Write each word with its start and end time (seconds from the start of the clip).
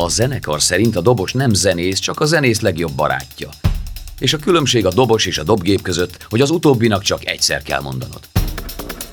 A 0.00 0.08
zenekar 0.08 0.62
szerint 0.62 0.96
a 0.96 1.00
dobos 1.00 1.32
nem 1.32 1.52
zenész, 1.54 1.98
csak 1.98 2.20
a 2.20 2.24
zenész 2.24 2.60
legjobb 2.60 2.92
barátja. 2.92 3.48
És 4.18 4.32
a 4.32 4.38
különbség 4.38 4.86
a 4.86 4.92
dobos 4.92 5.26
és 5.26 5.38
a 5.38 5.42
dobgép 5.42 5.82
között, 5.82 6.26
hogy 6.28 6.40
az 6.40 6.50
utóbbinak 6.50 7.02
csak 7.02 7.26
egyszer 7.26 7.62
kell 7.62 7.80
mondanod. 7.80 8.20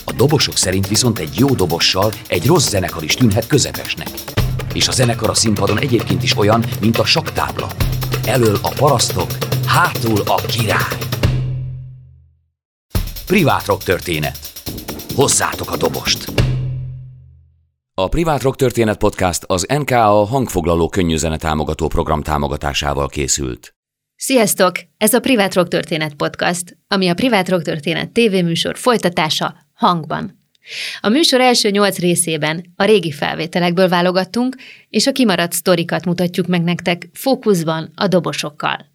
A 0.04 0.12
dobosok 0.12 0.58
szerint 0.58 0.88
viszont 0.88 1.20
egy 1.20 1.38
jó 1.38 1.48
dobossal 1.48 2.14
egy 2.28 2.46
rossz 2.46 2.70
zenekar 2.70 3.04
is 3.04 3.14
tűnhet 3.14 3.48
közepesnek. 3.48 4.10
És 4.74 4.88
a 4.88 4.92
zenekar 4.92 5.30
a 5.30 5.34
színpadon 5.34 5.80
egyébként 5.80 6.24
is 6.24 6.38
olyan, 6.38 6.66
mint 6.80 6.98
a 6.98 7.06
saktábla. 7.06 7.70
Elől 8.26 8.58
a 8.62 8.70
parasztok, 8.70 9.32
hátul 9.66 10.22
a 10.26 10.36
király. 10.36 10.98
Privát 13.26 13.66
rock 13.66 13.84
történet. 13.84 14.38
Hozzátok 15.16 15.72
a 15.72 15.78
dobost! 15.78 16.34
A 17.98 18.08
Privát 18.08 18.42
Rock 18.42 18.58
Történet 18.58 18.98
Podcast 18.98 19.44
az 19.48 19.66
NKA 19.68 20.26
hangfoglaló 20.26 20.90
könnyűzene 20.90 21.38
támogató 21.38 21.88
program 21.88 22.24
támogatásával 22.24 23.08
készült. 23.08 23.76
Sziasztok! 24.16 24.72
Ez 24.98 25.14
a 25.14 25.20
Privát 25.20 25.54
Rock 25.54 25.68
Történet 25.68 26.14
Podcast, 26.14 26.78
ami 26.88 27.08
a 27.08 27.14
Privát 27.14 27.50
Rock 27.50 27.64
Történet 27.64 28.12
tévéműsor 28.12 28.78
folytatása 28.78 29.56
hangban. 29.74 30.40
A 31.02 31.10
műsor 31.10 31.42
első 31.42 31.70
nyolc 31.70 32.00
részében 32.00 32.74
a 32.76 32.84
régi 32.84 33.12
felvételekből 33.12 33.88
válogattunk, 33.88 34.56
és 34.90 35.08
a 35.08 35.12
kimaradt 35.12 35.54
sztorikat 35.54 36.06
mutatjuk 36.06 36.48
meg 36.48 36.64
nektek 36.64 37.10
fókuszban 37.14 37.92
a 37.96 38.08
dobosokkal. 38.08 38.86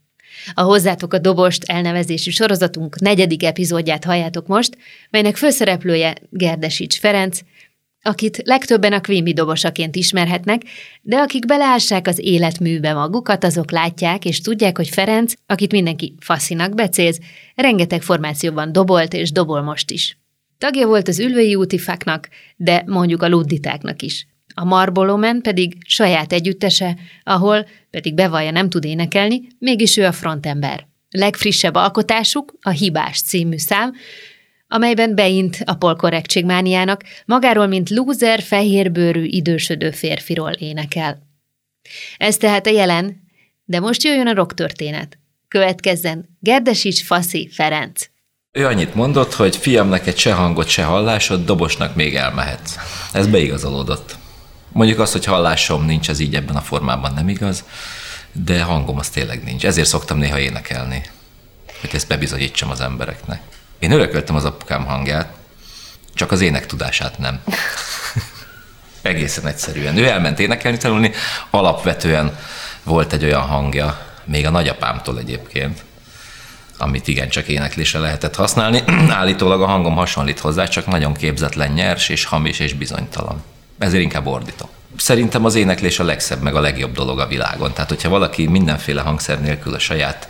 A 0.54 0.60
Hozzátok 0.60 1.12
a 1.12 1.18
dobost 1.18 1.64
elnevezésű 1.64 2.30
sorozatunk 2.30 3.00
negyedik 3.00 3.44
epizódját 3.44 4.04
halljátok 4.04 4.46
most, 4.46 4.76
melynek 5.10 5.36
főszereplője 5.36 6.14
Gerdesics 6.30 6.98
Ferenc, 6.98 7.40
akit 8.02 8.42
legtöbben 8.44 8.92
a 8.92 9.00
Quimby 9.00 9.32
dobosaként 9.32 9.96
ismerhetnek, 9.96 10.62
de 11.02 11.16
akik 11.16 11.46
beleássák 11.46 12.06
az 12.06 12.18
életműbe 12.18 12.92
magukat, 12.92 13.44
azok 13.44 13.70
látják 13.70 14.24
és 14.24 14.40
tudják, 14.40 14.76
hogy 14.76 14.88
Ferenc, 14.88 15.32
akit 15.46 15.72
mindenki 15.72 16.14
faszinak 16.20 16.74
becéz, 16.74 17.20
rengeteg 17.54 18.02
formációban 18.02 18.72
dobolt 18.72 19.12
és 19.12 19.32
dobol 19.32 19.62
most 19.62 19.90
is. 19.90 20.18
Tagja 20.58 20.86
volt 20.86 21.08
az 21.08 21.18
ülvői 21.18 21.54
útifáknak, 21.54 22.28
de 22.56 22.82
mondjuk 22.86 23.22
a 23.22 23.28
ludditáknak 23.28 24.02
is. 24.02 24.26
A 24.54 24.64
Marbolomen 24.64 25.40
pedig 25.40 25.76
saját 25.86 26.32
együttese, 26.32 26.96
ahol, 27.22 27.66
pedig 27.90 28.14
bevallja 28.14 28.50
nem 28.50 28.68
tud 28.68 28.84
énekelni, 28.84 29.42
mégis 29.58 29.96
ő 29.96 30.04
a 30.04 30.12
frontember. 30.12 30.86
Legfrissebb 31.10 31.74
alkotásuk, 31.74 32.54
a 32.60 32.70
Hibás 32.70 33.22
című 33.22 33.56
szám, 33.56 33.92
amelyben 34.72 35.14
beint 35.14 35.62
a 35.64 35.74
polkorrektségmániának, 35.74 37.04
magáról, 37.24 37.66
mint 37.66 37.90
lúzer, 37.90 38.42
fehérbőrű, 38.42 39.24
idősödő 39.24 39.90
férfiról 39.90 40.50
énekel. 40.50 41.22
Ez 42.16 42.36
tehát 42.36 42.66
a 42.66 42.70
jelen, 42.70 43.22
de 43.64 43.80
most 43.80 44.02
jöjjön 44.02 44.26
a 44.26 44.34
rock 44.34 44.54
történet. 44.54 45.18
Következzen 45.48 46.36
Gerdesics 46.40 47.04
Faszi 47.04 47.48
Ferenc. 47.52 48.06
Ő 48.52 48.66
annyit 48.66 48.94
mondott, 48.94 49.34
hogy 49.34 49.56
fiam, 49.56 49.88
neked 49.88 50.16
se 50.16 50.32
hangot, 50.32 50.68
se 50.68 50.84
hallásod, 50.84 51.44
dobosnak 51.44 51.94
még 51.94 52.16
elmehetsz. 52.16 52.76
Ez 53.12 53.26
beigazolódott. 53.26 54.16
Mondjuk 54.72 54.98
azt, 54.98 55.12
hogy 55.12 55.24
hallásom 55.24 55.84
nincs, 55.84 56.08
ez 56.08 56.18
így 56.18 56.34
ebben 56.34 56.56
a 56.56 56.60
formában 56.60 57.14
nem 57.14 57.28
igaz, 57.28 57.64
de 58.32 58.62
hangom 58.62 58.98
az 58.98 59.08
tényleg 59.08 59.44
nincs. 59.44 59.66
Ezért 59.66 59.88
szoktam 59.88 60.18
néha 60.18 60.38
énekelni, 60.38 61.02
hogy 61.80 61.90
ezt 61.92 62.08
bebizonyítsam 62.08 62.70
az 62.70 62.80
embereknek. 62.80 63.42
Én 63.80 63.90
örököltem 63.90 64.34
az 64.34 64.44
apukám 64.44 64.84
hangját, 64.84 65.32
csak 66.14 66.32
az 66.32 66.40
ének 66.40 66.66
tudását 66.66 67.18
nem. 67.18 67.40
Egészen 69.02 69.46
egyszerűen. 69.46 69.96
Ő 69.96 70.06
elment 70.06 70.38
énekelni 70.38 70.76
tanulni, 70.76 71.12
alapvetően 71.50 72.38
volt 72.82 73.12
egy 73.12 73.24
olyan 73.24 73.40
hangja, 73.40 74.06
még 74.24 74.46
a 74.46 74.50
nagyapámtól 74.50 75.18
egyébként, 75.18 75.84
amit 76.78 77.08
igencsak 77.08 77.46
éneklésre 77.48 77.98
lehetett 77.98 78.34
használni. 78.34 78.82
Állítólag 79.08 79.62
a 79.62 79.66
hangom 79.66 79.94
hasonlít 79.94 80.38
hozzá, 80.38 80.64
csak 80.64 80.86
nagyon 80.86 81.14
képzetlen, 81.14 81.72
nyers 81.72 82.08
és 82.08 82.24
hamis 82.24 82.58
és 82.58 82.72
bizonytalan. 82.72 83.42
Ezért 83.78 84.02
inkább 84.02 84.26
ordítom. 84.26 84.68
Szerintem 84.96 85.44
az 85.44 85.54
éneklés 85.54 85.98
a 85.98 86.04
legszebb, 86.04 86.42
meg 86.42 86.54
a 86.54 86.60
legjobb 86.60 86.92
dolog 86.92 87.18
a 87.18 87.26
világon. 87.26 87.72
Tehát, 87.72 87.88
hogyha 87.88 88.08
valaki 88.08 88.46
mindenféle 88.46 89.00
hangszer 89.00 89.40
nélkül 89.40 89.74
a 89.74 89.78
saját 89.78 90.28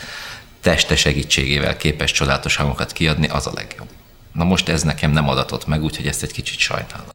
teste 0.60 0.96
segítségével 0.96 1.76
képes 1.76 2.12
csodálatos 2.12 2.56
hangokat 2.56 2.92
kiadni, 2.92 3.26
az 3.26 3.46
a 3.46 3.52
legjobb. 3.54 3.88
Na 4.32 4.44
most 4.44 4.68
ez 4.68 4.82
nekem 4.82 5.10
nem 5.10 5.28
adatott 5.28 5.66
meg, 5.66 5.82
úgyhogy 5.82 6.06
ezt 6.06 6.22
egy 6.22 6.32
kicsit 6.32 6.58
sajnálom. 6.58 7.08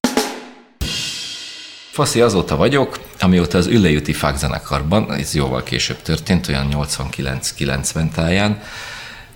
Faszi 1.91 2.21
azóta 2.21 2.55
vagyok, 2.55 2.99
amióta 3.19 3.57
az 3.57 3.67
Üllejüti 3.67 4.13
Fák 4.13 4.37
zenekarban, 4.37 5.13
ez 5.13 5.33
jóval 5.33 5.63
később 5.63 6.01
történt, 6.01 6.47
olyan 6.47 6.67
89-90 6.71 8.09
táján, 8.11 8.61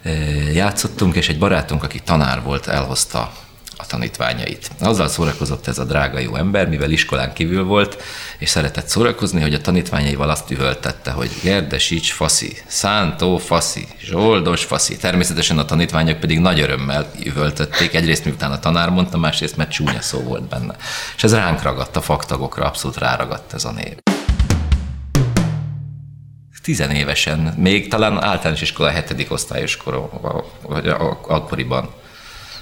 eh, 0.02 0.54
játszottunk, 0.54 1.16
és 1.16 1.30
egy 1.30 1.38
barátunk, 1.38 1.84
aki 1.84 2.00
tanár 2.00 2.42
volt, 2.44 2.68
elhozta 2.68 3.34
a 3.82 3.86
tanítványait. 3.86 4.72
Azzal 4.80 5.08
szórakozott 5.08 5.68
ez 5.68 5.78
a 5.78 5.84
drága 5.84 6.20
jó 6.20 6.36
ember, 6.36 6.70
mivel 6.70 6.92
iskolán 6.92 7.34
kívül 7.34 7.64
volt, 7.64 8.02
és 8.38 8.50
szeretett 8.50 8.88
szórakozni, 8.88 9.42
hogy 9.42 9.54
a 9.54 9.62
tanítványaival 9.62 10.30
azt 10.30 10.52
üvöltette, 10.52 11.12
hogy 11.12 11.30
Gerdesics 11.44 12.14
faszi, 12.14 12.58
Szántó 12.68 13.38
faszi, 13.38 13.88
Zsoldos 14.02 14.64
faszi. 14.64 14.98
Természetesen 14.98 15.58
a 15.58 15.66
tanítványok 15.66 16.20
pedig 16.20 16.40
nagy 16.40 16.60
örömmel 16.60 17.12
üvöltötték, 17.24 17.94
egyrészt 17.94 18.26
miután 18.26 18.52
a 18.52 18.60
tanár 18.60 18.90
mondta, 18.90 19.18
másrészt 19.18 19.58
mert 19.58 19.72
csúnya 19.72 20.02
szó 20.02 20.20
volt 20.20 20.50
benne. 20.50 20.76
És 21.16 21.24
ez 21.24 21.34
ránk 21.34 21.62
ragadt, 21.62 21.96
a 21.96 22.02
faktagokra 22.02 22.66
abszolút 22.66 22.98
ráragadt 22.98 23.54
ez 23.54 23.66
a 23.66 23.72
név 23.72 23.96
tizenévesen, 26.64 27.40
még 27.58 27.90
talán 27.90 28.24
általános 28.24 28.62
iskola 28.62 28.90
hetedik 28.90 29.32
osztályos 29.32 29.78
korom, 29.78 30.10
akkoriban 31.28 31.90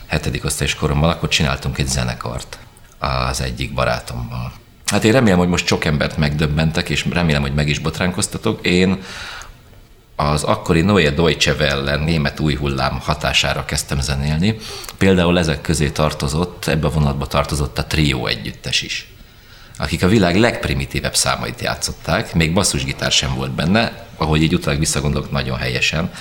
hetedik 0.08 0.46
osztályos 0.46 0.76
koromban, 0.76 1.10
akkor 1.10 1.30
csináltunk 1.30 1.78
egy 1.78 1.88
zenekart 1.88 2.58
az 3.00 3.42
egyik 3.42 3.74
barátommal. 3.74 4.54
Hát 4.86 5.04
én 5.04 5.12
remélem, 5.12 5.38
hogy 5.38 5.48
most 5.48 5.68
sok 5.68 5.86
embert 5.86 6.18
megdöbbentek, 6.18 6.90
és 6.90 7.06
remélem, 7.10 7.42
hogy 7.42 7.54
meg 7.54 7.68
is 7.70 7.80
botránkoztatok. 7.80 8.66
Én 8.66 9.04
az 10.16 10.44
akkori 10.44 10.82
Neue 10.82 11.10
Deutsche 11.10 11.54
Welle 11.54 11.96
német 11.96 12.40
új 12.40 12.56
hullám 12.56 13.00
hatására 13.00 13.66
kezdtem 13.66 14.02
zenélni. 14.02 14.58
Például 14.98 15.40
ezek 15.40 15.62
közé 15.62 15.90
tartozott, 15.90 16.68
ebbe 16.68 16.88
a 16.88 16.92
vonatba 16.92 17.28
tartozott 17.28 17.78
a 17.78 17.86
Trio 17.86 18.26
együttes 18.26 18.82
is 18.82 19.12
akik 19.78 20.04
a 20.04 20.08
világ 20.08 20.36
legprimitívebb 20.36 21.16
számait 21.16 21.62
játszották, 21.62 22.34
még 22.34 22.54
basszusgitár 22.54 23.12
sem 23.12 23.36
volt 23.36 23.52
benne, 23.52 24.08
ahogy 24.16 24.42
így 24.42 24.54
utólag 24.54 24.80
visszagondolok, 24.80 25.32
nagyon 25.32 25.58
helyesen 25.58 26.12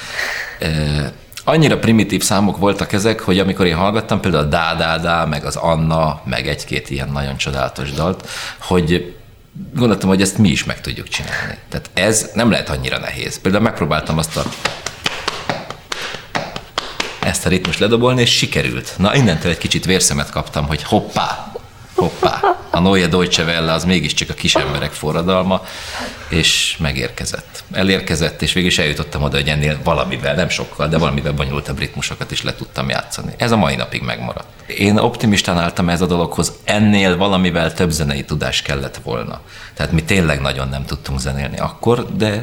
annyira 1.47 1.79
primitív 1.79 2.23
számok 2.23 2.57
voltak 2.57 2.93
ezek, 2.93 3.21
hogy 3.21 3.39
amikor 3.39 3.67
én 3.67 3.77
hallgattam 3.77 4.21
például 4.21 4.45
a 4.45 4.49
Dá, 4.49 4.75
Dá, 4.75 4.99
Dá, 4.99 5.25
meg 5.25 5.45
az 5.45 5.57
Anna, 5.57 6.21
meg 6.25 6.49
egy-két 6.49 6.91
ilyen 6.91 7.09
nagyon 7.09 7.37
csodálatos 7.37 7.93
dalt, 7.93 8.29
hogy 8.59 9.17
gondoltam, 9.75 10.09
hogy 10.09 10.21
ezt 10.21 10.39
mi 10.39 10.49
is 10.49 10.65
meg 10.65 10.81
tudjuk 10.81 11.09
csinálni. 11.09 11.59
Tehát 11.69 11.91
ez 11.95 12.31
nem 12.35 12.51
lehet 12.51 12.69
annyira 12.69 12.99
nehéz. 12.99 13.41
Például 13.41 13.63
megpróbáltam 13.63 14.19
azt 14.19 14.37
a 14.37 14.43
ezt 17.21 17.47
a 17.47 17.49
ritmus 17.49 17.79
ledobolni, 17.79 18.21
és 18.21 18.37
sikerült. 18.37 18.95
Na, 18.97 19.15
innentől 19.15 19.51
egy 19.51 19.59
kicsit 19.59 19.85
vérszemet 19.85 20.31
kaptam, 20.31 20.67
hogy 20.67 20.83
hoppá, 20.83 21.53
hoppá, 21.95 22.41
a 22.71 22.81
Neue 22.81 23.07
Deutsche 23.07 23.45
Welle 23.45 23.73
az 23.73 23.85
mégiscsak 23.85 24.31
a 24.31 24.35
kis 24.35 24.55
emberek 24.55 24.93
forradalma, 24.93 25.65
és 26.29 26.77
megérkezett. 26.79 27.56
Elérkezett, 27.73 28.43
és 28.43 28.53
végül 28.53 28.69
is 28.69 28.79
eljutottam 28.79 29.23
oda, 29.23 29.37
hogy 29.37 29.49
ennél 29.49 29.79
valamivel, 29.85 30.35
nem 30.35 30.49
sokkal, 30.49 30.89
de 30.89 30.99
valamivel 30.99 31.33
bonyolultabb 31.33 31.79
ritmusokat 31.79 32.31
is 32.31 32.43
le 32.43 32.55
tudtam 32.55 32.89
játszani. 32.89 33.33
Ez 33.37 33.51
a 33.51 33.57
mai 33.57 33.77
napig 33.77 34.03
megmaradt. 34.03 34.47
Én 34.67 34.97
optimistán 34.97 35.59
álltam 35.59 35.89
ez 35.89 36.01
a 36.01 36.07
dologhoz, 36.07 36.53
ennél 36.65 37.17
valamivel 37.17 37.73
több 37.73 37.91
zenei 37.91 38.25
tudás 38.25 38.63
kellett 38.63 39.01
volna. 39.03 39.41
Tehát 39.75 39.93
mi 39.93 40.03
tényleg 40.03 40.41
nagyon 40.41 40.69
nem 40.69 40.85
tudtunk 40.85 41.21
zenélni 41.21 41.59
akkor, 41.59 42.17
de 42.17 42.43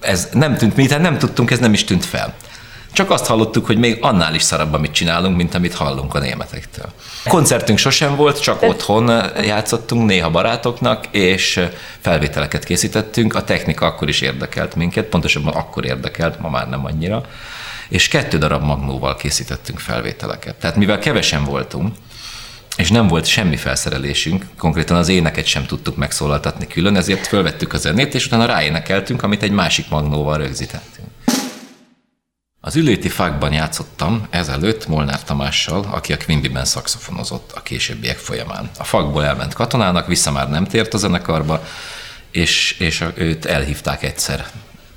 ez 0.00 0.28
nem 0.32 0.56
tűnt, 0.56 0.76
miután 0.76 1.00
nem 1.00 1.18
tudtunk, 1.18 1.50
ez 1.50 1.58
nem 1.58 1.72
is 1.72 1.84
tűnt 1.84 2.04
fel. 2.04 2.34
Csak 2.92 3.10
azt 3.10 3.26
hallottuk, 3.26 3.66
hogy 3.66 3.78
még 3.78 3.98
annál 4.00 4.34
is 4.34 4.42
szarabb, 4.42 4.72
amit 4.72 4.92
csinálunk, 4.92 5.36
mint 5.36 5.54
amit 5.54 5.74
hallunk 5.74 6.14
a 6.14 6.18
németektől. 6.18 6.92
Koncertünk 7.24 7.78
sosem 7.78 8.16
volt, 8.16 8.40
csak 8.40 8.62
otthon 8.62 9.08
játszottunk, 9.42 10.06
néha 10.06 10.30
barátoknak, 10.30 11.06
és 11.10 11.60
felvételeket 12.00 12.64
készítettünk. 12.64 13.34
A 13.34 13.44
technika 13.44 13.86
akkor 13.86 14.08
is 14.08 14.20
érdekelt 14.20 14.74
minket, 14.74 15.04
pontosabban 15.04 15.54
akkor 15.54 15.84
érdekelt, 15.84 16.40
ma 16.40 16.48
már 16.48 16.68
nem 16.68 16.84
annyira. 16.84 17.22
És 17.88 18.08
kettő 18.08 18.38
darab 18.38 18.62
magnóval 18.62 19.16
készítettünk 19.16 19.78
felvételeket. 19.78 20.54
Tehát 20.54 20.76
mivel 20.76 20.98
kevesen 20.98 21.44
voltunk, 21.44 21.94
és 22.76 22.90
nem 22.90 23.06
volt 23.06 23.26
semmi 23.26 23.56
felszerelésünk, 23.56 24.44
konkrétan 24.58 24.96
az 24.96 25.08
éneket 25.08 25.46
sem 25.46 25.66
tudtuk 25.66 25.96
megszólaltatni 25.96 26.66
külön, 26.66 26.96
ezért 26.96 27.26
fölvettük 27.26 27.72
a 27.72 27.78
zenét, 27.78 28.14
és 28.14 28.26
utána 28.26 28.46
ráénekeltünk, 28.46 29.22
amit 29.22 29.42
egy 29.42 29.50
másik 29.50 29.88
magnóval 29.88 30.36
rögzítettünk. 30.36 31.08
Az 32.62 32.76
ülőti 32.76 33.08
fákban 33.08 33.52
játszottam 33.52 34.26
ezelőtt 34.30 34.86
Molnár 34.86 35.24
Tamással, 35.24 35.86
aki 35.90 36.12
a 36.12 36.16
Quimby-ben 36.16 36.64
szakszofonozott 36.64 37.52
a 37.54 37.62
későbbiek 37.62 38.16
folyamán. 38.16 38.70
A 38.78 38.84
fakból 38.84 39.24
elment 39.24 39.54
katonának, 39.54 40.06
vissza 40.06 40.30
már 40.30 40.50
nem 40.50 40.66
tért 40.66 40.94
a 40.94 40.98
zenekarba, 40.98 41.64
és, 42.30 42.76
és 42.78 43.04
őt 43.14 43.44
elhívták 43.44 44.02
egyszer 44.02 44.46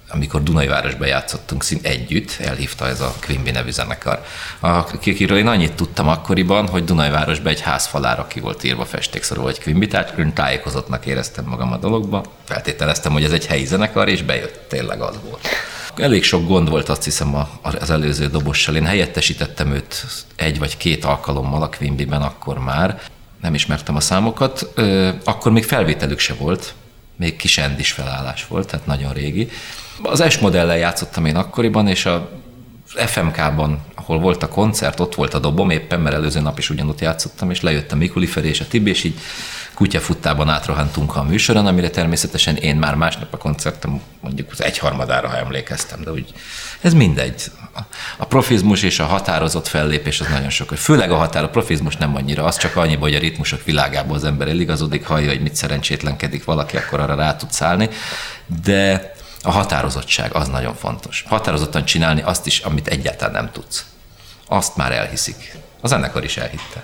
amikor 0.09 0.43
Dunajvárosban 0.43 1.07
játszottunk 1.07 1.63
szint 1.63 1.85
együtt, 1.85 2.35
elhívta 2.39 2.87
ez 2.87 3.01
a 3.01 3.13
Quimby 3.25 3.51
nevű 3.51 3.71
zenekar. 3.71 4.25
Akiről 4.59 5.37
én 5.37 5.47
annyit 5.47 5.73
tudtam 5.73 6.07
akkoriban, 6.07 6.67
hogy 6.67 6.83
Dunajvárosban 6.83 7.51
egy 7.51 7.61
házfalára 7.61 8.27
ki 8.27 8.39
volt 8.39 8.63
írva 8.63 8.85
festékszorú 8.85 9.47
egy 9.47 9.61
Quimby, 9.61 9.87
tehát 9.87 10.13
ön 10.17 10.33
tájékozottnak 10.33 11.05
éreztem 11.05 11.45
magam 11.45 11.71
a 11.71 11.77
dologba, 11.77 12.23
feltételeztem, 12.43 13.11
hogy 13.11 13.23
ez 13.23 13.31
egy 13.31 13.45
helyi 13.45 13.65
zenekar, 13.65 14.07
és 14.07 14.21
bejött, 14.21 14.69
tényleg 14.69 15.01
az 15.01 15.15
volt. 15.29 15.47
Elég 15.95 16.23
sok 16.23 16.47
gond 16.47 16.69
volt 16.69 16.89
azt 16.89 17.03
hiszem 17.03 17.35
az 17.61 17.89
előző 17.89 18.27
dobossal. 18.27 18.75
Én 18.75 18.85
helyettesítettem 18.85 19.71
őt 19.71 20.05
egy 20.35 20.59
vagy 20.59 20.77
két 20.77 21.05
alkalommal 21.05 21.61
a 21.61 21.69
Quimby-ben 21.69 22.21
akkor 22.21 22.59
már, 22.59 23.01
nem 23.41 23.53
ismertem 23.53 23.95
a 23.95 23.99
számokat, 23.99 24.81
akkor 25.23 25.51
még 25.51 25.63
felvételük 25.63 26.19
se 26.19 26.33
volt, 26.33 26.73
még 27.15 27.35
kis 27.35 27.57
endis 27.57 27.91
felállás 27.91 28.47
volt, 28.47 28.67
tehát 28.67 28.85
nagyon 28.85 29.13
régi. 29.13 29.49
Az 30.03 30.23
S 30.29 30.37
modellel 30.37 30.77
játszottam 30.77 31.25
én 31.25 31.35
akkoriban, 31.35 31.87
és 31.87 32.05
a 32.05 32.29
FMK-ban, 32.85 33.79
ahol 33.95 34.19
volt 34.19 34.43
a 34.43 34.47
koncert, 34.47 34.99
ott 34.99 35.15
volt 35.15 35.33
a 35.33 35.39
dobom 35.39 35.69
éppen, 35.69 35.99
mert 35.99 36.15
előző 36.15 36.39
nap 36.39 36.57
is 36.57 36.69
ugyanott 36.69 37.01
játszottam, 37.01 37.51
és 37.51 37.61
lejött 37.61 37.91
a 37.91 37.95
Mikuli 37.95 38.25
Feri 38.25 38.47
és 38.47 38.59
a 38.59 38.67
Tibi, 38.67 38.89
és 38.89 39.03
így 39.03 39.19
kutyafuttában 39.73 40.49
átrohantunk 40.49 41.15
a 41.15 41.23
műsoron, 41.23 41.67
amire 41.67 41.89
természetesen 41.89 42.55
én 42.55 42.75
már 42.75 42.95
másnap 42.95 43.33
a 43.33 43.37
koncertem 43.37 44.01
mondjuk 44.19 44.51
az 44.51 44.63
egyharmadára, 44.63 45.27
ha 45.27 45.37
emlékeztem, 45.37 46.01
de 46.03 46.11
úgy 46.11 46.33
ez 46.81 46.93
mindegy. 46.93 47.51
A 48.17 48.25
profizmus 48.25 48.83
és 48.83 48.99
a 48.99 49.05
határozott 49.05 49.67
fellépés 49.67 50.19
az 50.19 50.27
nagyon 50.27 50.49
sok. 50.49 50.69
Főleg 50.69 51.11
a 51.11 51.15
határ, 51.15 51.43
a 51.43 51.49
profizmus 51.49 51.95
nem 51.95 52.15
annyira, 52.15 52.43
az 52.43 52.57
csak 52.57 52.75
annyi, 52.75 52.95
hogy 52.95 53.15
a 53.15 53.19
ritmusok 53.19 53.63
világából 53.63 54.15
az 54.15 54.23
ember 54.23 54.47
eligazodik, 54.47 55.05
hallja, 55.05 55.29
hogy 55.29 55.41
mit 55.41 55.55
szerencsétlenkedik 55.55 56.43
valaki, 56.43 56.77
akkor 56.77 56.99
arra 56.99 57.15
rá 57.15 57.35
tud 57.35 57.51
szállni, 57.51 57.89
de 58.63 59.13
a 59.41 59.51
határozottság 59.51 60.33
az 60.33 60.47
nagyon 60.47 60.75
fontos. 60.75 61.23
Határozottan 61.27 61.85
csinálni 61.85 62.21
azt 62.21 62.45
is, 62.45 62.59
amit 62.59 62.87
egyáltalán 62.87 63.33
nem 63.33 63.51
tudsz. 63.51 63.85
Azt 64.47 64.75
már 64.75 64.91
elhiszik. 64.91 65.55
A 65.81 65.87
zenekar 65.87 66.23
is 66.23 66.37
elhitte. 66.37 66.83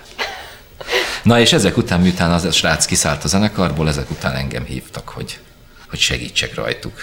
Na 1.22 1.40
és 1.40 1.52
ezek 1.52 1.76
után, 1.76 2.00
miután 2.00 2.30
az 2.30 2.44
a 2.44 2.50
srác 2.50 2.84
kiszállt 2.84 3.24
a 3.24 3.28
zenekarból, 3.28 3.88
ezek 3.88 4.10
után 4.10 4.34
engem 4.34 4.64
hívtak, 4.64 5.08
hogy, 5.08 5.38
hogy 5.88 5.98
segítsek 5.98 6.54
rajtuk. 6.54 7.00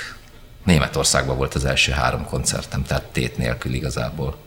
Németországban 0.64 1.38
volt 1.38 1.54
az 1.54 1.66
első 1.66 1.92
három 1.92 2.26
koncertem, 2.26 2.84
tehát 2.84 3.04
tét 3.04 3.38
nélkül 3.38 3.74
igazából. 3.74 4.38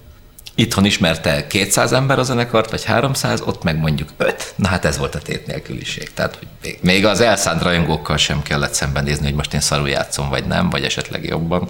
Itthon 0.55 0.85
ismerte 0.85 1.47
200 1.47 1.93
ember 1.93 2.19
a 2.19 2.23
zenekart, 2.23 2.71
vagy 2.71 2.85
300, 2.85 3.41
ott 3.41 3.62
meg 3.62 3.79
mondjuk 3.79 4.09
5. 4.17 4.53
Na 4.56 4.69
hát 4.69 4.85
ez 4.85 4.99
volt 4.99 5.15
a 5.15 5.19
tét 5.19 5.47
nélküliség. 5.47 6.12
Tehát 6.12 6.38
hogy 6.38 6.79
még 6.81 7.05
az 7.05 7.21
elszánt 7.21 7.62
rajongókkal 7.62 8.17
sem 8.17 8.43
kellett 8.43 8.75
szembenézni, 8.75 9.25
hogy 9.25 9.35
most 9.35 9.55
én 9.55 9.61
szarul 9.61 9.88
játszom, 9.88 10.29
vagy 10.29 10.47
nem, 10.47 10.71
vagy 10.71 10.85
esetleg 10.85 11.25
jobban, 11.25 11.69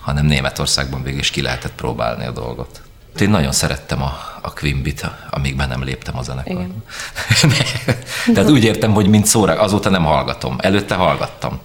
hanem 0.00 0.26
Németországban 0.26 1.02
végül 1.02 1.18
is 1.18 1.30
ki 1.30 1.42
lehetett 1.42 1.74
próbálni 1.74 2.26
a 2.26 2.30
dolgot. 2.30 2.80
Én 3.20 3.30
nagyon 3.30 3.52
szerettem 3.52 4.02
a, 4.02 4.38
a 4.42 4.52
Quimbit, 4.52 5.10
amíg 5.30 5.56
be 5.56 5.66
nem 5.66 5.82
léptem 5.82 6.18
a 6.18 6.22
zenekarba. 6.22 6.74
Tehát 8.34 8.50
úgy 8.50 8.64
értem, 8.64 8.92
hogy 8.92 9.08
mint 9.08 9.26
szóra, 9.26 9.60
azóta 9.60 9.90
nem 9.90 10.04
hallgatom. 10.04 10.56
Előtte 10.60 10.94
hallgattam. 10.94 11.60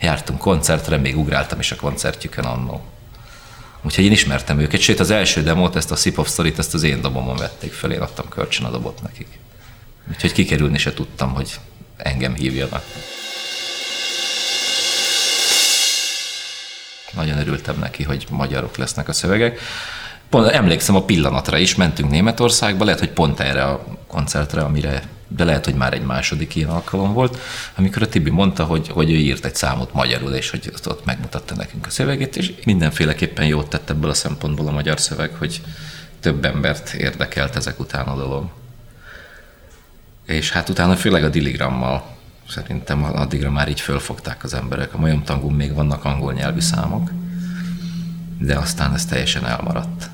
Jártunk 0.00 0.38
koncertre, 0.38 0.96
még 0.96 1.18
ugráltam 1.18 1.58
is 1.58 1.72
a 1.72 1.76
koncertjükön 1.76 2.44
annó. 2.44 2.84
Úgyhogy 3.82 4.04
én 4.04 4.12
ismertem 4.12 4.58
őket, 4.58 4.80
sőt 4.80 5.00
az 5.00 5.10
első 5.10 5.42
demót, 5.42 5.76
ezt 5.76 5.90
a 5.90 5.96
Sip 5.96 6.18
of 6.18 6.28
Story-t, 6.28 6.58
ezt 6.58 6.74
az 6.74 6.82
én 6.82 7.00
dobomon 7.00 7.36
vették 7.36 7.72
föl, 7.72 7.92
én 7.92 8.00
adtam 8.00 8.28
kölcsön 8.28 8.66
a 8.66 8.70
dobot 8.70 9.02
nekik. 9.02 9.38
Úgyhogy 10.10 10.32
kikerülni 10.32 10.78
se 10.78 10.94
tudtam, 10.94 11.34
hogy 11.34 11.60
engem 11.96 12.34
hívjanak. 12.34 12.84
Nagyon 17.12 17.38
örültem 17.38 17.78
neki, 17.78 18.02
hogy 18.02 18.26
magyarok 18.30 18.76
lesznek 18.76 19.08
a 19.08 19.12
szövegek. 19.12 19.60
Pont 20.34 20.48
emlékszem 20.48 20.94
a 20.94 21.04
pillanatra 21.04 21.58
is, 21.58 21.74
mentünk 21.74 22.10
Németországba, 22.10 22.84
lehet, 22.84 23.00
hogy 23.00 23.10
pont 23.10 23.40
erre 23.40 23.64
a 23.64 23.84
koncertre, 24.06 24.60
amire, 24.60 25.02
de 25.28 25.44
lehet, 25.44 25.64
hogy 25.64 25.74
már 25.74 25.92
egy 25.92 26.04
második 26.04 26.54
ilyen 26.54 26.68
alkalom 26.68 27.12
volt, 27.12 27.38
amikor 27.74 28.02
a 28.02 28.08
Tibi 28.08 28.30
mondta, 28.30 28.64
hogy, 28.64 28.88
hogy 28.88 29.10
ő 29.10 29.14
írt 29.14 29.44
egy 29.44 29.54
számot 29.54 29.92
magyarul, 29.92 30.32
és 30.32 30.50
hogy 30.50 30.72
ott 30.86 31.04
megmutatta 31.04 31.54
nekünk 31.54 31.86
a 31.86 31.90
szövegét, 31.90 32.36
és 32.36 32.52
mindenféleképpen 32.64 33.46
jót 33.46 33.68
tett 33.68 33.90
ebből 33.90 34.10
a 34.10 34.14
szempontból 34.14 34.66
a 34.66 34.70
magyar 34.70 35.00
szöveg, 35.00 35.30
hogy 35.38 35.62
több 36.20 36.44
embert 36.44 36.92
érdekelt 36.92 37.56
ezek 37.56 37.80
után 37.80 38.06
a 38.06 38.16
dolog. 38.16 38.44
És 40.26 40.50
hát 40.50 40.68
utána 40.68 40.96
főleg 40.96 41.24
a 41.24 41.28
diligrammal 41.28 42.04
szerintem 42.48 43.04
addigra 43.04 43.50
már 43.50 43.68
így 43.68 43.80
fölfogták 43.80 44.44
az 44.44 44.54
emberek. 44.54 44.94
A 44.94 44.98
majomtangum 44.98 45.54
még 45.54 45.74
vannak 45.74 46.04
angol 46.04 46.32
nyelvű 46.32 46.60
számok, 46.60 47.10
de 48.38 48.58
aztán 48.58 48.94
ez 48.94 49.04
teljesen 49.04 49.46
elmaradt. 49.46 50.12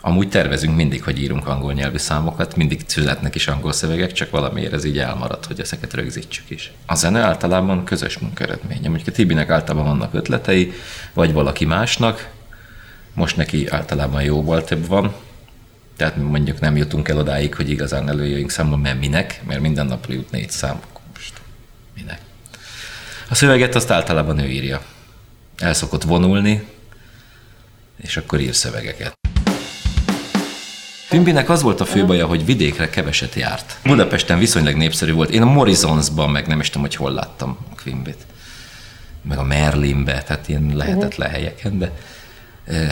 Amúgy 0.00 0.28
tervezünk 0.28 0.76
mindig, 0.76 1.04
hogy 1.04 1.22
írunk 1.22 1.46
angol 1.46 1.72
nyelvű 1.72 1.96
számokat, 1.96 2.56
mindig 2.56 2.80
születnek 2.86 3.34
is 3.34 3.48
angol 3.48 3.72
szövegek, 3.72 4.12
csak 4.12 4.30
valamiért 4.30 4.72
ez 4.72 4.84
így 4.84 4.98
elmaradt, 4.98 5.46
hogy 5.46 5.60
ezeket 5.60 5.94
rögzítsük 5.94 6.50
is. 6.50 6.72
A 6.86 6.94
zene 6.94 7.20
általában 7.20 7.84
közös 7.84 8.18
munkeredménye. 8.18 8.88
Mondjuk 8.88 9.08
a 9.08 9.12
Tibinek 9.12 9.50
általában 9.50 9.88
vannak 9.88 10.14
ötletei, 10.14 10.72
vagy 11.12 11.32
valaki 11.32 11.64
másnak, 11.64 12.30
most 13.14 13.36
neki 13.36 13.68
általában 13.68 14.22
jóval 14.22 14.64
több 14.64 14.86
van, 14.86 15.14
tehát 15.96 16.16
mondjuk 16.16 16.60
nem 16.60 16.76
jutunk 16.76 17.08
el 17.08 17.18
odáig, 17.18 17.54
hogy 17.54 17.70
igazán 17.70 18.08
előjöjjünk 18.08 18.50
számba, 18.50 18.76
mert 18.76 18.98
minek, 18.98 19.40
mert 19.46 19.60
minden 19.60 19.86
nap 19.86 20.06
jut 20.08 20.30
négy 20.30 20.50
szám. 20.50 20.80
Most 21.14 21.40
minek? 21.96 22.20
A 23.28 23.34
szöveget 23.34 23.74
azt 23.74 23.90
általában 23.90 24.38
ő 24.38 24.46
írja. 24.46 24.82
El 25.56 25.74
szokott 25.74 26.02
vonulni, 26.02 26.66
és 27.96 28.16
akkor 28.16 28.40
ír 28.40 28.54
szövegeket. 28.54 29.19
Quimbynek 31.10 31.48
az 31.48 31.62
volt 31.62 31.80
a 31.80 31.84
fő 31.84 32.06
baja, 32.06 32.26
hogy 32.26 32.44
vidékre 32.44 32.90
keveset 32.90 33.34
járt. 33.34 33.76
Budapesten 33.84 34.38
viszonylag 34.38 34.74
népszerű 34.74 35.12
volt. 35.12 35.30
Én 35.30 35.42
a 35.42 35.52
Morrisonsban 35.52 36.30
meg 36.30 36.46
nem 36.46 36.60
is 36.60 36.66
tudom, 36.66 36.82
hogy 36.82 36.94
hol 36.94 37.12
láttam 37.12 37.58
Quimbit. 37.82 38.26
Meg 39.22 39.38
a 39.38 39.42
Merlinbe, 39.42 40.22
tehát 40.22 40.48
ilyen 40.48 40.72
lehetetlen 40.74 41.30
helyeken, 41.30 41.78
de 41.78 41.92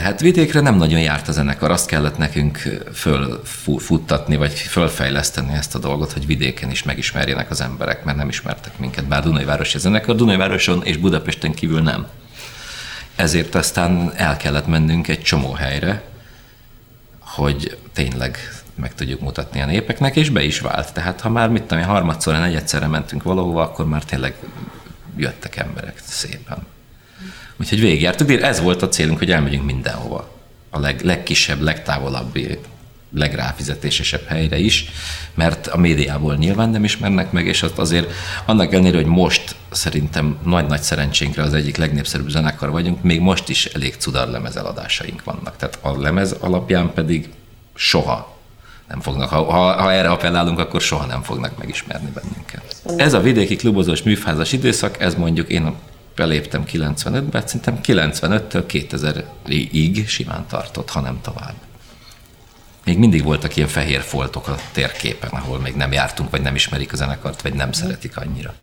Hát 0.03 0.19
vidékre 0.19 0.59
nem 0.59 0.75
nagyon 0.75 0.99
járt 0.99 1.27
a 1.27 1.31
zenekar, 1.31 1.71
azt 1.71 1.87
kellett 1.87 2.17
nekünk 2.17 2.61
fölfuttatni, 2.93 4.35
vagy 4.35 4.53
fölfejleszteni 4.53 5.53
ezt 5.53 5.75
a 5.75 5.79
dolgot, 5.79 6.11
hogy 6.11 6.25
vidéken 6.25 6.71
is 6.71 6.83
megismerjenek 6.83 7.49
az 7.49 7.61
emberek, 7.61 8.03
mert 8.03 8.17
nem 8.17 8.29
ismertek 8.29 8.79
minket, 8.79 9.05
bár 9.05 9.23
Dunajvárosi 9.23 9.79
zenekar, 9.79 10.15
Dunajvároson 10.15 10.83
és 10.83 10.97
Budapesten 10.97 11.53
kívül 11.53 11.81
nem. 11.81 12.07
Ezért 13.15 13.55
aztán 13.55 14.11
el 14.15 14.37
kellett 14.37 14.67
mennünk 14.67 15.07
egy 15.07 15.21
csomó 15.21 15.51
helyre, 15.51 16.01
hogy 17.39 17.77
tényleg 17.93 18.37
meg 18.75 18.93
tudjuk 18.93 19.19
mutatni 19.19 19.61
a 19.61 19.65
népeknek, 19.65 20.15
és 20.15 20.29
be 20.29 20.43
is 20.43 20.59
vált. 20.59 20.93
Tehát 20.93 21.21
ha 21.21 21.29
már 21.29 21.49
mit 21.49 21.63
tudom, 21.63 21.83
harmadszorra, 21.83 22.39
negyedszerre 22.39 22.87
mentünk 22.87 23.23
valahova, 23.23 23.61
akkor 23.61 23.87
már 23.87 24.03
tényleg 24.03 24.33
jöttek 25.17 25.55
emberek 25.55 26.01
szépen. 26.05 26.57
Úgyhogy 27.59 27.79
végigjártuk, 27.79 28.27
de 28.27 28.47
ez 28.47 28.61
volt 28.61 28.81
a 28.81 28.89
célunk, 28.89 29.17
hogy 29.17 29.31
elmegyünk 29.31 29.65
mindenhova. 29.65 30.37
A 30.69 30.79
leg, 30.79 31.01
legkisebb, 31.01 31.61
legtávolabbi, 31.61 32.59
legráfizetésesebb 33.13 34.25
helyre 34.27 34.57
is, 34.57 34.85
mert 35.33 35.67
a 35.67 35.77
médiából 35.77 36.35
nyilván 36.35 36.69
nem 36.69 36.83
ismernek 36.83 37.31
meg, 37.31 37.47
és 37.47 37.63
azt 37.63 37.77
azért 37.77 38.11
annak 38.45 38.73
ellenére, 38.73 38.97
hogy 38.97 39.05
most 39.05 39.55
szerintem 39.71 40.37
nagy-nagy 40.43 40.81
szerencsénkre 40.81 41.43
az 41.43 41.53
egyik 41.53 41.77
legnépszerűbb 41.77 42.29
zenekar 42.29 42.69
vagyunk, 42.69 43.01
még 43.03 43.19
most 43.19 43.49
is 43.49 43.65
elég 43.65 43.95
cudar 43.97 44.27
lemezeladásaink 44.27 45.23
vannak. 45.23 45.55
Tehát 45.57 45.79
a 45.81 46.01
lemez 46.01 46.31
alapján 46.31 46.93
pedig 46.93 47.29
soha 47.75 48.37
nem 48.87 49.01
fognak, 49.01 49.29
ha, 49.29 49.43
ha, 49.43 49.81
ha 49.81 49.91
erre 49.91 50.09
appellálunk, 50.09 50.59
akkor 50.59 50.81
soha 50.81 51.05
nem 51.05 51.21
fognak 51.21 51.57
megismerni 51.57 52.09
bennünket. 52.13 52.75
Ez 52.97 53.13
a 53.13 53.19
vidéki 53.19 53.55
klubozós 53.55 54.03
műfázas 54.03 54.51
időszak, 54.51 55.01
ez 55.01 55.15
mondjuk 55.15 55.49
én 55.49 55.73
beléptem 56.15 56.63
95-ben, 56.71 57.43
szerintem 57.47 57.79
95-től 57.83 58.63
2000-ig 58.67 60.07
simán 60.07 60.45
tartott, 60.47 60.89
ha 60.89 60.99
nem 60.99 61.19
tovább 61.21 61.53
még 62.89 62.97
mindig 62.97 63.23
voltak 63.23 63.55
ilyen 63.55 63.67
fehér 63.67 64.01
foltok 64.01 64.47
a 64.47 64.55
térképen, 64.71 65.29
ahol 65.29 65.59
még 65.59 65.75
nem 65.75 65.91
jártunk, 65.91 66.29
vagy 66.29 66.41
nem 66.41 66.55
ismerik 66.55 66.93
a 66.93 66.95
zenekart, 66.95 67.41
vagy 67.41 67.53
nem 67.53 67.71
szeretik 67.71 68.17
annyira. 68.17 68.53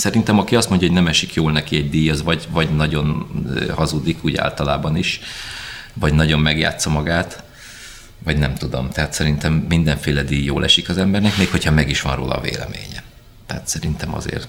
Szerintem 0.00 0.38
aki 0.38 0.56
azt 0.56 0.68
mondja, 0.68 0.86
hogy 0.86 0.96
nem 0.96 1.06
esik 1.06 1.34
jól 1.34 1.52
neki 1.52 1.76
egy 1.76 1.90
díj, 1.90 2.10
az 2.10 2.22
vagy, 2.22 2.48
vagy 2.50 2.74
nagyon 2.74 3.26
hazudik 3.74 4.24
úgy 4.24 4.36
általában 4.36 4.96
is, 4.96 5.20
vagy 5.94 6.14
nagyon 6.14 6.40
megjátsza 6.40 6.90
magát, 6.90 7.42
vagy 8.24 8.38
nem 8.38 8.54
tudom. 8.54 8.90
Tehát 8.90 9.12
szerintem 9.12 9.52
mindenféle 9.68 10.22
díj 10.22 10.44
jól 10.44 10.64
esik 10.64 10.88
az 10.88 10.98
embernek, 10.98 11.36
még 11.36 11.48
hogyha 11.50 11.70
meg 11.70 11.88
is 11.88 12.00
van 12.00 12.16
róla 12.16 12.34
a 12.34 12.40
véleménye. 12.40 13.02
Tehát 13.46 13.68
szerintem 13.68 14.14
azért 14.14 14.48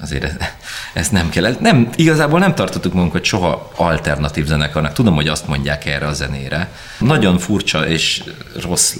azért 0.00 0.54
ezt 0.92 1.12
nem 1.12 1.28
kell. 1.28 1.56
Nem, 1.60 1.88
igazából 1.96 2.38
nem 2.38 2.54
tartottuk 2.54 2.92
magunkat 2.92 3.24
soha 3.24 3.70
alternatív 3.74 4.46
zenekarnak. 4.46 4.92
Tudom, 4.92 5.14
hogy 5.14 5.28
azt 5.28 5.48
mondják 5.48 5.86
erre 5.86 6.06
a 6.06 6.12
zenére. 6.12 6.70
Nagyon 6.98 7.38
furcsa 7.38 7.88
és 7.88 8.22
rossz 8.62 8.96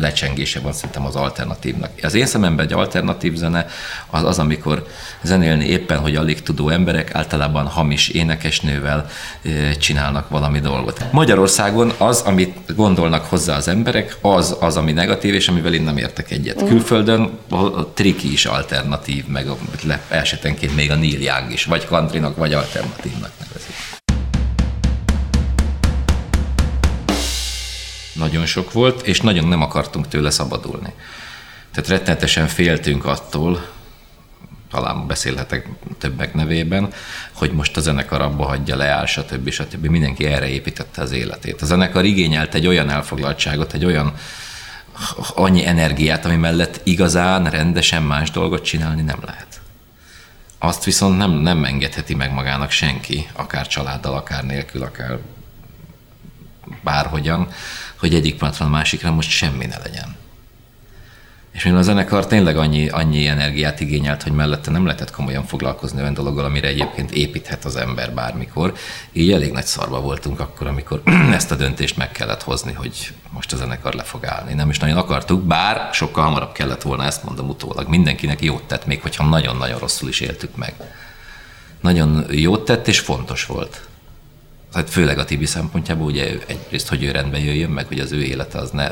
lecsengése 0.00 0.60
van 0.60 0.72
szerintem 0.72 1.06
az 1.06 1.16
alternatívnak. 1.16 1.90
Az 2.02 2.14
én 2.14 2.26
szememben 2.26 2.66
egy 2.66 2.72
alternatív 2.72 3.34
zene 3.34 3.66
az, 4.06 4.22
az, 4.22 4.38
amikor 4.38 4.86
zenélni 5.22 5.64
éppen, 5.64 5.98
hogy 5.98 6.16
alig 6.16 6.42
tudó 6.42 6.68
emberek 6.68 7.14
általában 7.14 7.66
hamis 7.66 8.08
énekesnővel 8.08 9.06
csinálnak 9.78 10.28
valami 10.28 10.60
dolgot. 10.60 11.04
Magyarországon 11.10 11.92
az, 11.98 12.20
amit 12.20 12.74
gondolnak 12.74 13.24
hozzá 13.24 13.56
az 13.56 13.68
emberek, 13.68 14.16
az, 14.20 14.56
az, 14.60 14.76
ami 14.76 14.92
negatív, 14.92 15.34
és 15.34 15.48
amivel 15.48 15.74
én 15.74 15.82
nem 15.82 15.96
értek 15.96 16.30
egyet. 16.30 16.64
Külföldön 16.66 17.30
a 17.48 17.92
triki 17.94 18.32
is 18.32 18.46
alternatív, 18.46 19.26
meg 19.26 19.48
a, 19.48 19.56
esetenként 20.20 20.74
még 20.74 20.90
a 20.90 20.94
Neil 20.94 21.20
Young 21.20 21.52
is, 21.52 21.64
vagy 21.64 21.86
countrynak, 21.86 22.36
vagy 22.36 22.52
alternatívnak 22.52 23.30
nevezik. 23.38 23.74
Nagyon 28.12 28.46
sok 28.46 28.72
volt, 28.72 29.06
és 29.06 29.20
nagyon 29.20 29.48
nem 29.48 29.62
akartunk 29.62 30.08
tőle 30.08 30.30
szabadulni. 30.30 30.92
Tehát 31.72 31.90
rettenetesen 31.90 32.46
féltünk 32.46 33.04
attól, 33.04 33.66
talán 34.70 35.06
beszélhetek 35.06 35.68
többek 35.98 36.34
nevében, 36.34 36.92
hogy 37.32 37.52
most 37.52 37.76
a 37.76 37.80
zenekar 37.80 38.20
abba 38.20 38.44
hagyja, 38.44 38.76
leáll, 38.76 39.06
stb. 39.06 39.50
stb. 39.50 39.86
Mindenki 39.86 40.24
erre 40.24 40.48
építette 40.48 41.02
az 41.02 41.12
életét. 41.12 41.62
A 41.62 41.66
zenekar 41.66 42.04
igényelt 42.04 42.54
egy 42.54 42.66
olyan 42.66 42.90
elfoglaltságot, 42.90 43.72
egy 43.72 43.84
olyan 43.84 44.14
annyi 45.34 45.66
energiát, 45.66 46.24
ami 46.24 46.36
mellett 46.36 46.80
igazán 46.82 47.44
rendesen 47.44 48.02
más 48.02 48.30
dolgot 48.30 48.64
csinálni 48.64 49.02
nem 49.02 49.18
lehet. 49.26 49.59
Azt 50.62 50.84
viszont 50.84 51.16
nem, 51.16 51.30
nem 51.30 51.64
engedheti 51.64 52.14
meg 52.14 52.32
magának 52.32 52.70
senki, 52.70 53.28
akár 53.32 53.66
családdal, 53.66 54.14
akár 54.14 54.44
nélkül, 54.44 54.82
akár 54.82 55.18
bárhogyan, 56.82 57.48
hogy 57.98 58.14
egyik 58.14 58.36
pillanatban 58.36 58.68
a 58.68 58.70
másikra 58.70 59.10
most 59.12 59.30
semmi 59.30 59.66
ne 59.66 59.78
legyen. 59.78 60.16
És 61.52 61.64
mivel 61.64 61.78
a 61.78 61.82
zenekar 61.82 62.26
tényleg 62.26 62.56
annyi, 62.56 62.88
annyi 62.88 63.26
energiát 63.26 63.80
igényelt, 63.80 64.22
hogy 64.22 64.32
mellette 64.32 64.70
nem 64.70 64.84
lehetett 64.84 65.10
komolyan 65.10 65.44
foglalkozni 65.44 66.00
olyan 66.00 66.14
dologgal, 66.14 66.44
amire 66.44 66.68
egyébként 66.68 67.10
építhet 67.10 67.64
az 67.64 67.76
ember 67.76 68.12
bármikor, 68.14 68.74
így 69.12 69.32
elég 69.32 69.52
nagy 69.52 69.64
szarba 69.64 70.00
voltunk 70.00 70.40
akkor, 70.40 70.66
amikor 70.66 71.02
ezt 71.32 71.50
a 71.50 71.54
döntést 71.54 71.96
meg 71.96 72.12
kellett 72.12 72.42
hozni, 72.42 72.72
hogy 72.72 73.12
most 73.30 73.52
a 73.52 73.56
zenekar 73.56 73.94
le 73.94 74.02
fog 74.02 74.26
állni. 74.26 74.54
Nem 74.54 74.70
is 74.70 74.78
nagyon 74.78 74.96
akartuk, 74.96 75.42
bár 75.42 75.88
sokkal 75.92 76.24
hamarabb 76.24 76.52
kellett 76.52 76.82
volna, 76.82 77.04
ezt 77.04 77.24
mondom 77.24 77.48
utólag. 77.48 77.88
Mindenkinek 77.88 78.42
jót 78.42 78.64
tett, 78.64 78.86
még 78.86 79.02
hogyha 79.02 79.24
nagyon-nagyon 79.24 79.78
rosszul 79.78 80.08
is 80.08 80.20
éltük 80.20 80.56
meg. 80.56 80.74
Nagyon 81.80 82.24
jót 82.30 82.64
tett, 82.64 82.88
és 82.88 82.98
fontos 82.98 83.46
volt. 83.46 83.88
Hát 84.74 84.90
főleg 84.90 85.18
a 85.18 85.24
Tibi 85.24 85.46
szempontjából, 85.46 86.06
ugye 86.06 86.38
egyrészt, 86.46 86.88
hogy 86.88 87.02
ő 87.02 87.10
rendbe 87.10 87.38
jöjjön, 87.38 87.70
meg 87.70 87.86
hogy 87.86 88.00
az 88.00 88.12
ő 88.12 88.22
élete 88.22 88.58
az 88.58 88.70
ne 88.70 88.88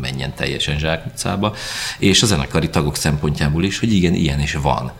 menjen 0.00 0.34
teljesen 0.34 0.78
zsákutcába, 0.78 1.54
és 1.98 2.22
a 2.22 2.26
zenekari 2.26 2.70
tagok 2.70 2.96
szempontjából 2.96 3.64
is, 3.64 3.78
hogy 3.78 3.92
igen, 3.92 4.14
ilyen 4.14 4.40
is 4.40 4.54
van 4.54 4.92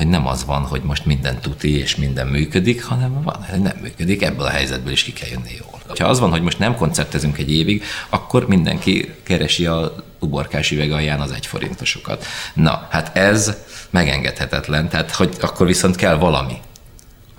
hogy 0.00 0.08
nem 0.08 0.26
az 0.26 0.44
van, 0.44 0.62
hogy 0.62 0.82
most 0.82 1.04
minden 1.04 1.40
tuti 1.40 1.78
és 1.78 1.96
minden 1.96 2.26
működik, 2.26 2.84
hanem 2.84 3.22
van, 3.22 3.44
hogy 3.50 3.60
nem 3.60 3.76
működik, 3.82 4.22
ebből 4.22 4.44
a 4.46 4.50
helyzetből 4.50 4.92
is 4.92 5.02
ki 5.02 5.12
kell 5.12 5.28
jönni 5.28 5.58
jól. 5.58 5.80
Ha 5.98 6.04
az 6.04 6.20
van, 6.20 6.30
hogy 6.30 6.42
most 6.42 6.58
nem 6.58 6.76
koncertezünk 6.76 7.38
egy 7.38 7.52
évig, 7.52 7.84
akkor 8.08 8.46
mindenki 8.46 9.14
keresi 9.22 9.66
a 9.66 9.94
uborkás 10.18 10.70
üveg 10.70 10.92
alján 10.92 11.20
az 11.20 11.30
egyforintosokat. 11.30 12.24
Na, 12.54 12.86
hát 12.90 13.16
ez 13.16 13.56
megengedhetetlen, 13.90 14.88
tehát 14.88 15.10
hogy 15.10 15.36
akkor 15.40 15.66
viszont 15.66 15.96
kell 15.96 16.16
valami 16.16 16.60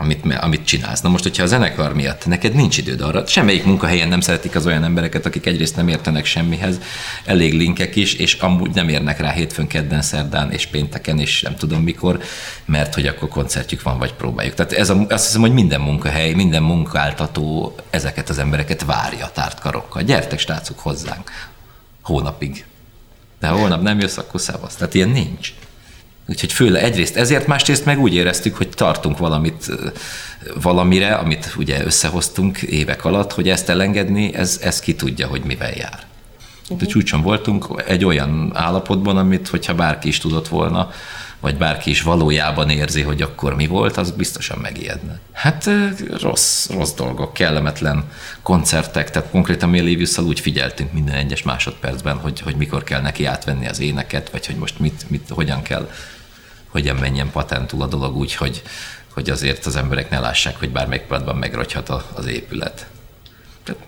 amit, 0.02 0.36
amit 0.36 0.66
csinálsz. 0.66 1.02
Na 1.02 1.10
most, 1.10 1.24
hogyha 1.24 1.44
a 1.44 1.46
zenekar 1.46 1.94
miatt 1.94 2.26
neked 2.26 2.54
nincs 2.54 2.78
időd 2.78 3.02
arra, 3.02 3.28
semmelyik 3.28 3.66
munkahelyen 3.66 4.08
nem 4.08 4.22
szeretik 4.22 4.56
az 4.56 4.66
olyan 4.66 4.84
embereket, 4.84 5.26
akik 5.26 5.46
egyrészt 5.46 5.76
nem 5.76 5.88
értenek 5.88 6.26
semmihez, 6.26 6.80
elég 7.26 7.54
linkek 7.54 7.96
is, 7.96 8.14
és 8.14 8.34
amúgy 8.34 8.72
nem 8.74 8.90
érnek 8.90 9.20
rá 9.20 9.32
hétfőn, 9.32 9.68
kedden, 9.68 10.02
szerdán 10.02 10.52
és 10.52 10.66
pénteken, 10.66 11.20
és 11.20 11.42
nem 11.42 11.56
tudom 11.56 11.82
mikor, 11.82 12.22
mert 12.66 12.94
hogy 12.94 13.08
akkor 13.08 13.30
koncertjük 13.30 13.82
van, 13.82 13.98
vagy 13.98 14.14
próbáljuk. 14.14 14.54
Tehát 14.54 14.72
ez 14.72 14.90
a, 14.90 15.06
azt 15.10 15.26
hiszem, 15.26 15.42
hogy 15.42 15.54
minden 15.54 15.82
munkahely, 15.82 16.34
minden 16.34 16.64
munkáltató 16.64 17.76
ezeket 17.90 18.30
az 18.30 18.38
embereket 18.38 18.86
várja 18.86 19.30
tárt 19.34 19.60
karokkal. 19.60 20.02
Gyertek, 20.02 20.40
srácok, 20.40 20.80
hozzánk 20.80 21.32
hónapig. 22.02 22.66
De 23.40 23.48
ha 23.48 23.58
holnap 23.58 23.82
nem 23.82 24.00
jössz, 24.00 24.18
akkor 24.18 24.42
szevasz. 24.42 24.76
Tehát 24.76 24.94
ilyen 24.94 25.10
nincs. 25.10 25.54
Úgyhogy 26.32 26.54
főle 26.54 26.80
egyrészt 26.82 27.16
ezért, 27.16 27.48
másrészt 27.48 27.86
meg 27.86 28.00
úgy 28.00 28.14
éreztük, 28.14 28.58
hogy 28.58 28.70
tartunk 28.82 29.18
valamit, 29.18 29.72
valamire, 30.62 31.14
amit 31.14 31.54
ugye 31.58 31.86
összehoztunk 31.86 32.62
évek 32.62 33.06
alatt, 33.06 33.34
hogy 33.34 33.50
ezt 33.50 33.70
elengedni, 33.70 34.34
ez, 34.34 34.60
ez 34.64 34.80
ki 34.80 34.96
tudja, 34.96 35.28
hogy 35.28 35.42
mivel 35.44 35.72
jár. 35.72 36.00
Uh-huh. 36.64 36.78
A 36.82 36.86
csúcson 36.86 37.22
voltunk 37.22 37.84
egy 37.88 38.06
olyan 38.06 38.52
állapotban, 38.54 39.18
amit, 39.18 39.48
hogyha 39.48 39.76
bárki 39.76 40.08
is 40.08 40.18
tudott 40.18 40.48
volna, 40.48 40.92
vagy 41.40 41.58
bárki 41.58 41.90
is 41.90 42.02
valójában 42.02 42.70
érzi, 42.70 43.02
hogy 43.02 43.22
akkor 43.22 43.56
mi 43.56 43.68
volt, 43.68 43.98
az 43.98 44.12
biztosan 44.12 44.58
megijedne. 44.58 45.20
Hát 45.32 45.70
rossz, 46.22 46.70
rossz 46.70 46.94
dolgok, 46.94 47.34
kellemetlen 47.34 48.04
koncertek, 48.42 49.12
tehát 49.12 49.30
konkrétan 49.30 49.70
mi 49.70 49.80
Léviusszal 49.80 50.26
úgy 50.26 50.40
figyeltünk 50.40 50.94
minden 50.94 51.16
egyes 51.16 51.44
másodpercben, 51.44 52.18
hogy, 52.18 52.40
hogy 52.40 52.56
mikor 52.56 52.84
kell 52.84 53.02
neki 53.02 53.26
átvenni 53.26 53.68
az 53.68 53.80
éneket, 53.80 54.30
vagy 54.32 54.46
hogy 54.46 54.56
most 54.56 54.80
mit, 54.80 55.06
mit 55.08 55.30
hogyan 55.30 55.62
kell, 55.62 55.90
hogyan 56.72 56.96
menjen 56.96 57.32
patentul 57.32 57.82
a 57.82 57.88
dolog 57.88 58.16
úgy, 58.16 58.36
hogy, 58.36 58.62
hogy 59.14 59.30
azért 59.30 59.66
az 59.66 59.76
emberek 59.76 60.10
ne 60.10 60.20
lássák, 60.20 60.60
hogy 60.60 60.70
bármelyik 60.70 61.04
pillanatban 61.04 61.36
megrogyhat 61.36 61.90
az 62.14 62.26
épület. 62.26 62.88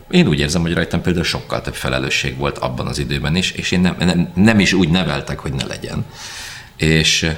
Én 0.09 0.27
úgy 0.27 0.39
érzem, 0.39 0.61
hogy 0.61 0.73
rajtam 0.73 1.01
például 1.01 1.25
sokkal 1.25 1.61
több 1.61 1.75
felelősség 1.75 2.37
volt 2.37 2.57
abban 2.57 2.87
az 2.87 2.97
időben 2.97 3.35
is, 3.35 3.51
és 3.51 3.71
én 3.71 3.79
nem, 3.79 3.95
nem, 3.99 4.31
nem 4.35 4.59
is 4.59 4.73
úgy 4.73 4.89
neveltek, 4.89 5.39
hogy 5.39 5.53
ne 5.53 5.65
legyen 5.65 6.05
és, 6.75 7.31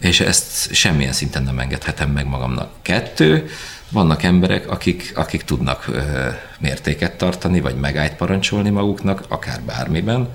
és 0.00 0.20
ezt 0.20 0.74
semmilyen 0.74 1.12
szinten 1.12 1.42
nem 1.42 1.58
engedhetem 1.58 2.10
meg 2.10 2.26
magamnak. 2.26 2.72
Kettő, 2.82 3.50
vannak 3.88 4.22
emberek, 4.22 4.70
akik, 4.70 5.12
akik 5.14 5.42
tudnak 5.42 5.86
ö, 5.88 6.28
mértéket 6.58 7.16
tartani, 7.16 7.60
vagy 7.60 7.76
megállt 7.76 8.14
parancsolni 8.14 8.70
maguknak, 8.70 9.24
akár 9.28 9.60
bármiben. 9.60 10.28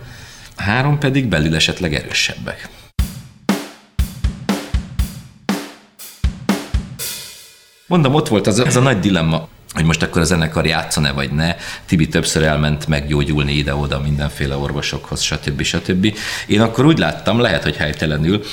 Három 0.55 0.98
pedig 0.98 1.25
belül 1.25 1.55
esetleg 1.55 1.93
erősebbek. 1.93 2.69
Mondom, 7.88 8.13
ott 8.13 8.27
volt 8.27 8.48
az, 8.48 8.60
az 8.60 8.75
a 8.75 8.82
nagy 8.82 9.00
dilemma 9.00 9.48
hogy 9.74 9.86
most 9.86 10.03
akkor 10.03 10.22
a 10.22 10.25
zenekar 10.25 10.65
játszane 10.65 11.12
vagy 11.12 11.32
ne. 11.32 11.56
Tibi 11.86 12.08
többször 12.08 12.44
elment 12.44 12.88
meggyógyulni 12.88 13.53
ide-oda 13.53 14.00
mindenféle 14.00 14.56
orvosokhoz, 14.56 15.22
stb. 15.22 15.62
stb. 15.62 16.17
Én 16.48 16.62
akkor 16.62 16.86
úgy 16.86 16.98
láttam, 16.98 17.39
lehet, 17.39 17.63
hogy 17.63 17.75
helytelenül, 17.75 18.44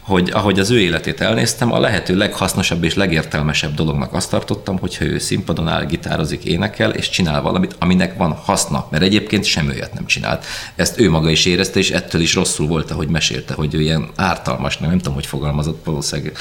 hogy 0.00 0.30
ahogy 0.32 0.58
az 0.58 0.70
ő 0.70 0.80
életét 0.80 1.20
elnéztem, 1.20 1.72
a 1.72 1.78
lehető 1.78 2.16
leghasznosabb 2.16 2.84
és 2.84 2.94
legértelmesebb 2.94 3.74
dolognak 3.74 4.12
azt 4.12 4.30
tartottam, 4.30 4.78
hogyha 4.78 5.04
ő 5.04 5.18
színpadon 5.18 5.68
áll, 5.68 5.84
gitározik, 5.84 6.44
énekel, 6.44 6.90
és 6.90 7.08
csinál 7.08 7.42
valamit, 7.42 7.76
aminek 7.78 8.16
van 8.16 8.32
haszna, 8.32 8.86
mert 8.90 9.02
egyébként 9.02 9.44
sem 9.44 9.68
őjét 9.70 9.94
nem 9.94 10.06
csinált. 10.06 10.44
Ezt 10.74 11.00
ő 11.00 11.10
maga 11.10 11.30
is 11.30 11.44
érezte, 11.44 11.78
és 11.78 11.90
ettől 11.90 12.20
is 12.20 12.34
rosszul 12.34 12.66
volt, 12.66 12.90
ahogy 12.90 13.08
mesélte, 13.08 13.54
hogy 13.54 13.74
ő 13.74 13.80
ilyen 13.80 14.08
ártalmas, 14.16 14.78
nem, 14.78 14.88
nem 14.88 14.98
tudom, 14.98 15.14
hogy 15.14 15.26
fogalmazott, 15.26 15.84
valószínűleg 15.84 16.36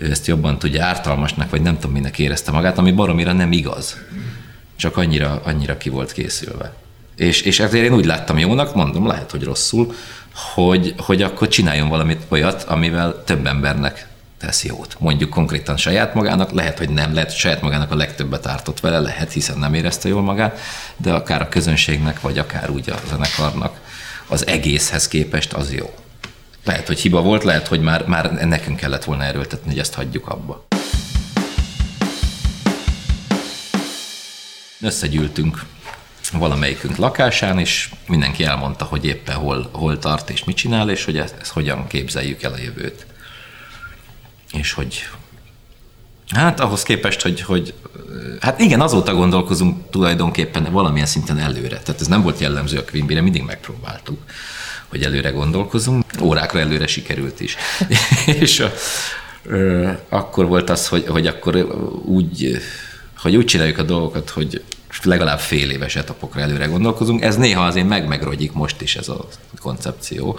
ő 0.00 0.10
ezt 0.10 0.26
jobban 0.26 0.58
tudja 0.58 0.84
ártalmasnak, 0.84 1.50
vagy 1.50 1.62
nem 1.62 1.74
tudom, 1.74 1.92
minek 1.92 2.18
érezte 2.18 2.50
magát, 2.50 2.78
ami 2.78 2.92
baromira 2.92 3.32
nem 3.32 3.52
igaz. 3.52 3.96
Csak 4.76 4.96
annyira, 4.96 5.40
annyira 5.44 5.76
ki 5.76 5.88
volt 5.88 6.12
készülve. 6.12 6.74
És, 7.16 7.40
és 7.40 7.60
ezért 7.60 7.84
én 7.84 7.94
úgy 7.94 8.04
láttam 8.04 8.38
jónak, 8.38 8.74
mondom, 8.74 9.06
lehet, 9.06 9.30
hogy 9.30 9.42
rosszul, 9.42 9.94
hogy, 10.54 10.94
hogy 10.96 11.22
akkor 11.22 11.48
csináljon 11.48 11.88
valamit 11.88 12.22
olyat, 12.28 12.62
amivel 12.62 13.22
több 13.24 13.46
embernek 13.46 14.06
tesz 14.38 14.64
jót. 14.64 14.96
Mondjuk 14.98 15.30
konkrétan 15.30 15.76
saját 15.76 16.14
magának, 16.14 16.50
lehet, 16.50 16.78
hogy 16.78 16.88
nem, 16.88 17.14
lehet, 17.14 17.28
hogy 17.28 17.38
saját 17.38 17.62
magának 17.62 17.90
a 17.90 17.96
legtöbbet 17.96 18.46
ártott 18.46 18.80
vele, 18.80 18.98
lehet, 18.98 19.32
hiszen 19.32 19.58
nem 19.58 19.74
érezte 19.74 20.08
jól 20.08 20.22
magát, 20.22 20.58
de 20.96 21.12
akár 21.12 21.42
a 21.42 21.48
közönségnek, 21.48 22.20
vagy 22.20 22.38
akár 22.38 22.70
úgy 22.70 22.90
a 22.90 23.00
zenekarnak 23.08 23.80
az 24.26 24.46
egészhez 24.46 25.08
képest 25.08 25.52
az 25.52 25.72
jó. 25.72 25.94
Lehet, 26.64 26.86
hogy 26.86 27.00
hiba 27.00 27.22
volt, 27.22 27.44
lehet, 27.44 27.66
hogy 27.66 27.80
már, 27.80 28.06
már 28.06 28.32
nekünk 28.32 28.76
kellett 28.76 29.04
volna 29.04 29.22
erőltetni, 29.22 29.70
hogy 29.70 29.78
ezt 29.78 29.94
hagyjuk 29.94 30.28
abba. 30.28 30.66
Összegyűltünk 34.80 35.64
valamelyikünk 36.32 36.96
lakásán, 36.96 37.58
és 37.58 37.90
mindenki 38.06 38.44
elmondta, 38.44 38.84
hogy 38.84 39.04
éppen 39.04 39.36
hol, 39.36 39.68
hol 39.72 39.98
tart 39.98 40.30
és 40.30 40.44
mit 40.44 40.56
csinál, 40.56 40.90
és 40.90 41.04
hogy 41.04 41.18
ezt, 41.18 41.34
ezt 41.40 41.52
hogyan 41.52 41.86
képzeljük 41.86 42.42
el 42.42 42.52
a 42.52 42.58
jövőt. 42.58 43.06
És 44.52 44.72
hogy 44.72 45.08
Hát 46.30 46.60
ahhoz 46.60 46.82
képest, 46.82 47.20
hogy, 47.20 47.40
hogy 47.40 47.74
hát 48.40 48.60
igen, 48.60 48.80
azóta 48.80 49.14
gondolkozunk 49.14 49.90
tulajdonképpen 49.90 50.72
valamilyen 50.72 51.06
szinten 51.06 51.38
előre. 51.38 51.78
Tehát 51.78 52.00
ez 52.00 52.06
nem 52.06 52.22
volt 52.22 52.40
jellemző 52.40 52.78
a 52.78 52.84
Quimbire, 52.84 53.20
mindig 53.20 53.42
megpróbáltuk 53.42 54.18
hogy 54.90 55.02
előre 55.02 55.30
gondolkozunk. 55.30 56.04
Órákra 56.22 56.60
előre 56.60 56.86
sikerült 56.86 57.40
is. 57.40 57.56
és 58.40 58.60
a, 58.60 58.72
ö, 59.42 59.90
akkor 60.08 60.46
volt 60.46 60.70
az, 60.70 60.88
hogy, 60.88 61.06
hogy 61.06 61.26
akkor 61.26 61.56
úgy, 62.04 62.60
hogy 63.16 63.36
úgy 63.36 63.44
csináljuk 63.44 63.78
a 63.78 63.82
dolgokat, 63.82 64.30
hogy 64.30 64.62
legalább 65.02 65.38
fél 65.38 65.70
éves 65.70 65.96
etapokra 65.96 66.40
előre 66.40 66.66
gondolkozunk. 66.66 67.22
Ez 67.22 67.36
néha 67.36 67.64
azért 67.64 67.88
meg 67.88 68.06
megrogyik 68.06 68.52
most 68.52 68.80
is 68.80 68.96
ez 68.96 69.08
a 69.08 69.28
koncepció, 69.60 70.38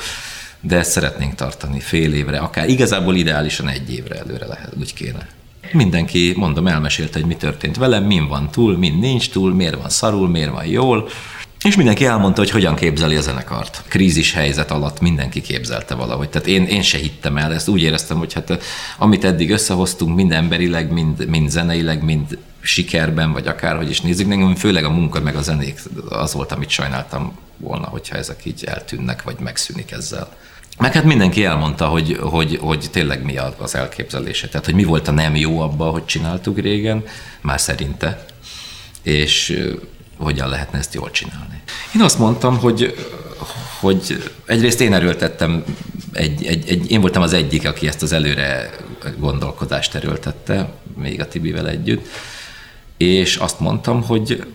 de 0.62 0.78
ezt 0.78 0.92
szeretnénk 0.92 1.36
tartani 1.36 1.80
fél 1.80 2.14
évre, 2.14 2.38
akár 2.38 2.70
igazából 2.70 3.16
ideálisan 3.16 3.68
egy 3.68 3.94
évre 3.94 4.16
előre 4.16 4.46
lehet, 4.46 4.74
úgy 4.80 4.94
kéne. 4.94 5.28
Mindenki, 5.72 6.34
mondom, 6.36 6.68
elmesélte, 6.68 7.20
hogy 7.20 7.28
mi 7.28 7.36
történt 7.36 7.78
velem, 7.78 8.04
min 8.04 8.28
van 8.28 8.50
túl, 8.52 8.78
min 8.78 8.98
nincs 8.98 9.30
túl, 9.30 9.54
miért 9.54 9.76
van 9.76 9.90
szarul, 9.90 10.30
miért 10.30 10.52
van 10.52 10.66
jól, 10.66 11.10
és 11.64 11.76
mindenki 11.76 12.06
elmondta, 12.06 12.42
hogy 12.42 12.50
hogyan 12.50 12.76
képzeli 12.76 13.16
a 13.16 13.22
zenekart. 13.22 13.84
Krízis 13.88 14.34
helyzet 14.34 14.72
alatt 14.72 15.00
mindenki 15.00 15.42
képzelte 15.42 15.96
valahogy. 15.96 16.30
Tehát 16.30 16.48
én, 16.48 16.66
én 16.66 16.82
se 16.82 16.98
hittem 16.98 17.38
el 17.38 17.54
ezt. 17.54 17.68
Úgy 17.68 17.82
éreztem, 17.82 18.18
hogy 18.18 18.34
hát 18.34 18.64
amit 18.98 19.26
eddig 19.26 19.52
összehoztunk, 19.52 20.16
mind 20.16 20.32
emberileg, 20.32 20.92
mind, 20.92 21.28
mind 21.28 21.50
zeneileg, 21.50 22.04
mind 22.04 22.38
sikerben, 22.62 23.32
vagy 23.32 23.48
akárhogy 23.48 23.90
is 23.90 24.02
nézzük, 24.02 24.28
nekem 24.28 24.56
főleg 24.56 24.84
a 24.84 24.90
munka 24.90 25.20
meg 25.20 25.36
a 25.36 25.42
zenék 25.42 25.80
az 26.10 26.34
volt, 26.34 26.52
amit 26.52 26.70
sajnáltam 26.70 27.38
volna, 27.58 27.88
hogyha 27.88 28.18
ezek 28.18 28.46
így 28.46 28.64
eltűnnek, 28.64 29.24
vagy 29.24 29.40
megszűnik 29.40 29.92
ezzel. 29.92 30.36
Meg 30.78 30.94
hát 30.94 31.04
mindenki 31.04 31.46
elmondta, 31.46 31.86
hogy, 31.86 32.18
hogy, 32.22 32.58
hogy 32.62 32.88
tényleg 32.92 33.24
mi 33.24 33.38
az 33.58 33.76
elképzelése. 33.76 34.48
Tehát, 34.48 34.66
hogy 34.66 34.76
mi 34.76 34.84
volt 34.84 35.08
a 35.08 35.12
nem 35.12 35.36
jó 35.36 35.60
abba, 35.60 35.90
hogy 35.90 36.06
csináltuk 36.06 36.60
régen, 36.60 37.04
már 37.42 37.60
szerinte. 37.60 38.26
És 39.02 39.64
hogyan 40.24 40.50
lehetne 40.50 40.78
ezt 40.78 40.94
jól 40.94 41.12
csinálni. 41.12 41.62
Én 41.96 42.02
azt 42.02 42.20
mondtam, 42.20 42.58
hogy, 42.58 42.96
hogy 43.80 44.32
egyrészt 44.46 44.82
én 44.82 44.94
erőltettem, 44.94 45.64
egy, 46.12 46.46
egy, 46.46 46.70
egy, 46.70 46.92
én 46.92 47.02
voltam 47.02 47.22
az 47.22 47.34
egyik, 47.34 47.68
aki 47.68 47.88
ezt 47.88 48.02
az 48.02 48.12
előre 48.12 48.72
gondolkodást 49.18 49.96
erőltette, 49.96 50.74
még 50.98 51.22
a 51.22 51.28
Tibivel 51.28 51.70
együtt, 51.70 52.08
és 52.98 53.36
azt 53.36 53.60
mondtam, 53.60 54.04
hogy 54.04 54.46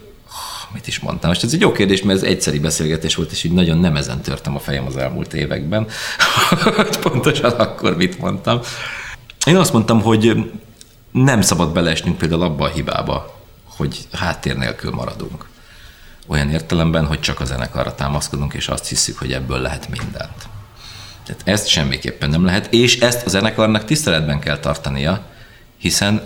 mit 0.72 0.86
is 0.86 0.98
mondtam? 0.98 1.30
Most 1.30 1.42
ez 1.42 1.52
egy 1.52 1.60
jó 1.60 1.72
kérdés, 1.72 2.02
mert 2.02 2.18
ez 2.18 2.28
egyszeri 2.28 2.58
beszélgetés 2.58 3.14
volt, 3.14 3.30
és 3.30 3.44
így 3.44 3.52
nagyon 3.52 3.78
nem 3.78 3.96
ezen 3.96 4.20
törtem 4.20 4.54
a 4.54 4.58
fejem 4.58 4.86
az 4.86 4.96
elmúlt 4.96 5.34
években, 5.34 5.86
hogy 6.48 6.98
pontosan 7.08 7.50
akkor 7.50 7.96
mit 7.96 8.18
mondtam. 8.18 8.60
Én 9.46 9.56
azt 9.56 9.72
mondtam, 9.72 10.00
hogy 10.02 10.50
nem 11.10 11.40
szabad 11.40 11.72
beleesnünk 11.72 12.18
például 12.18 12.42
abba 12.42 12.64
a 12.64 12.72
hibába, 12.72 13.40
hogy 13.64 14.08
háttér 14.12 14.56
nélkül 14.56 14.90
maradunk. 14.90 15.48
Olyan 16.26 16.50
értelemben, 16.50 17.06
hogy 17.06 17.20
csak 17.20 17.40
a 17.40 17.44
zenekarra 17.44 17.94
támaszkodunk, 17.94 18.54
és 18.54 18.68
azt 18.68 18.88
hiszük, 18.88 19.18
hogy 19.18 19.32
ebből 19.32 19.58
lehet 19.58 19.88
mindent. 19.88 20.48
Tehát 21.24 21.42
ezt 21.44 21.66
semmiképpen 21.66 22.30
nem 22.30 22.44
lehet, 22.44 22.72
és 22.72 23.00
ezt 23.00 23.26
a 23.26 23.28
zenekarnak 23.28 23.84
tiszteletben 23.84 24.40
kell 24.40 24.58
tartania, 24.58 25.22
hiszen 25.76 26.22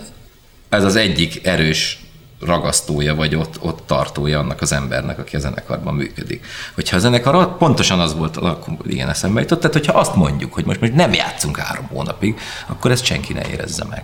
ez 0.69 0.83
az 0.83 0.95
egyik 0.95 1.45
erős 1.45 1.99
ragasztója, 2.39 3.15
vagy 3.15 3.35
ott, 3.35 3.61
ott 3.61 3.83
tartója 3.85 4.39
annak 4.39 4.61
az 4.61 4.71
embernek, 4.71 5.19
aki 5.19 5.35
a 5.35 5.39
zenekarban 5.39 5.93
működik. 5.93 6.45
Hogyha 6.73 6.95
a 6.95 6.99
zenekar 6.99 7.57
pontosan 7.57 7.99
az 7.99 8.15
volt, 8.15 8.37
akkor 8.37 8.75
ilyen 8.83 9.09
eszembe 9.09 9.41
jutott, 9.41 9.59
tehát 9.59 9.75
hogyha 9.75 9.99
azt 9.99 10.15
mondjuk, 10.15 10.53
hogy 10.53 10.65
most, 10.65 10.79
most 10.79 10.93
nem 10.93 11.13
játszunk 11.13 11.57
három 11.57 11.85
hónapig, 11.85 12.39
akkor 12.67 12.91
ezt 12.91 13.05
senki 13.05 13.33
ne 13.33 13.49
érezze 13.49 13.85
meg. 13.89 14.03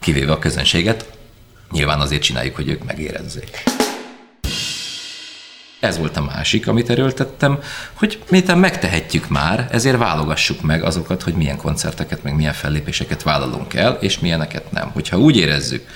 Kivéve 0.00 0.32
a 0.32 0.38
közönséget, 0.38 1.10
nyilván 1.70 2.00
azért 2.00 2.22
csináljuk, 2.22 2.54
hogy 2.54 2.68
ők 2.68 2.84
megérezzék. 2.84 3.62
Ez 5.82 5.98
volt 5.98 6.16
a 6.16 6.22
másik, 6.22 6.66
amit 6.68 6.90
erőltettem, 6.90 7.58
hogy 7.92 8.22
miután 8.30 8.58
megtehetjük 8.58 9.28
már, 9.28 9.68
ezért 9.70 9.96
válogassuk 9.96 10.60
meg 10.60 10.82
azokat, 10.82 11.22
hogy 11.22 11.34
milyen 11.34 11.56
koncerteket, 11.56 12.22
meg 12.22 12.34
milyen 12.34 12.52
fellépéseket 12.52 13.22
vállalunk 13.22 13.74
el, 13.74 13.92
és 14.00 14.18
milyeneket 14.18 14.72
nem. 14.72 14.90
Hogyha 14.90 15.18
úgy 15.18 15.36
érezzük, 15.36 15.86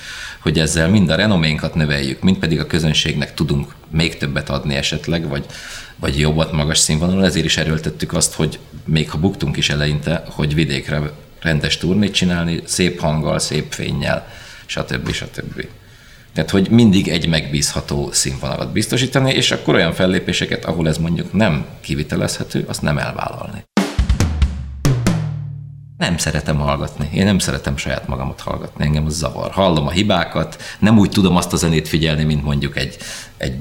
hogy 0.40 0.58
ezzel 0.58 0.88
mind 0.88 1.10
a 1.10 1.14
renoménkat 1.14 1.74
növeljük, 1.74 2.20
mind 2.20 2.36
pedig 2.36 2.60
a 2.60 2.66
közönségnek 2.66 3.34
tudunk 3.34 3.74
még 3.90 4.16
többet 4.16 4.50
adni 4.50 4.74
esetleg, 4.74 5.28
vagy, 5.28 5.44
vagy 5.96 6.18
jobbat 6.18 6.52
magas 6.52 6.78
színvonalon, 6.78 7.24
ezért 7.24 7.44
is 7.44 7.56
erőltettük 7.56 8.12
azt, 8.12 8.34
hogy 8.34 8.58
még 8.84 9.10
ha 9.10 9.18
buktunk 9.18 9.56
is 9.56 9.70
eleinte, 9.70 10.24
hogy 10.30 10.54
vidékre 10.54 11.00
rendes 11.40 11.76
turnét 11.76 12.14
csinálni, 12.14 12.62
szép 12.64 13.00
hanggal, 13.00 13.38
szép 13.38 13.72
fényjel, 13.72 14.28
stb. 14.66 15.12
stb. 15.12 15.66
Tehát, 16.36 16.50
hogy 16.50 16.70
mindig 16.70 17.08
egy 17.08 17.28
megbízható 17.28 18.12
színvonalat 18.12 18.72
biztosítani, 18.72 19.32
és 19.32 19.50
akkor 19.50 19.74
olyan 19.74 19.92
fellépéseket, 19.92 20.64
ahol 20.64 20.88
ez 20.88 20.98
mondjuk 20.98 21.32
nem 21.32 21.66
kivitelezhető, 21.80 22.64
azt 22.68 22.82
nem 22.82 22.98
elvállalni. 22.98 23.64
Nem 25.98 26.16
szeretem 26.16 26.56
hallgatni. 26.56 27.08
Én 27.14 27.24
nem 27.24 27.38
szeretem 27.38 27.76
saját 27.76 28.08
magamat 28.08 28.40
hallgatni. 28.40 28.84
Engem 28.84 29.04
az 29.04 29.16
zavar. 29.16 29.50
Hallom 29.50 29.86
a 29.86 29.90
hibákat, 29.90 30.62
nem 30.78 30.98
úgy 30.98 31.10
tudom 31.10 31.36
azt 31.36 31.52
a 31.52 31.56
zenét 31.56 31.88
figyelni, 31.88 32.24
mint 32.24 32.44
mondjuk 32.44 32.76
egy, 32.76 32.96
egy 33.36 33.56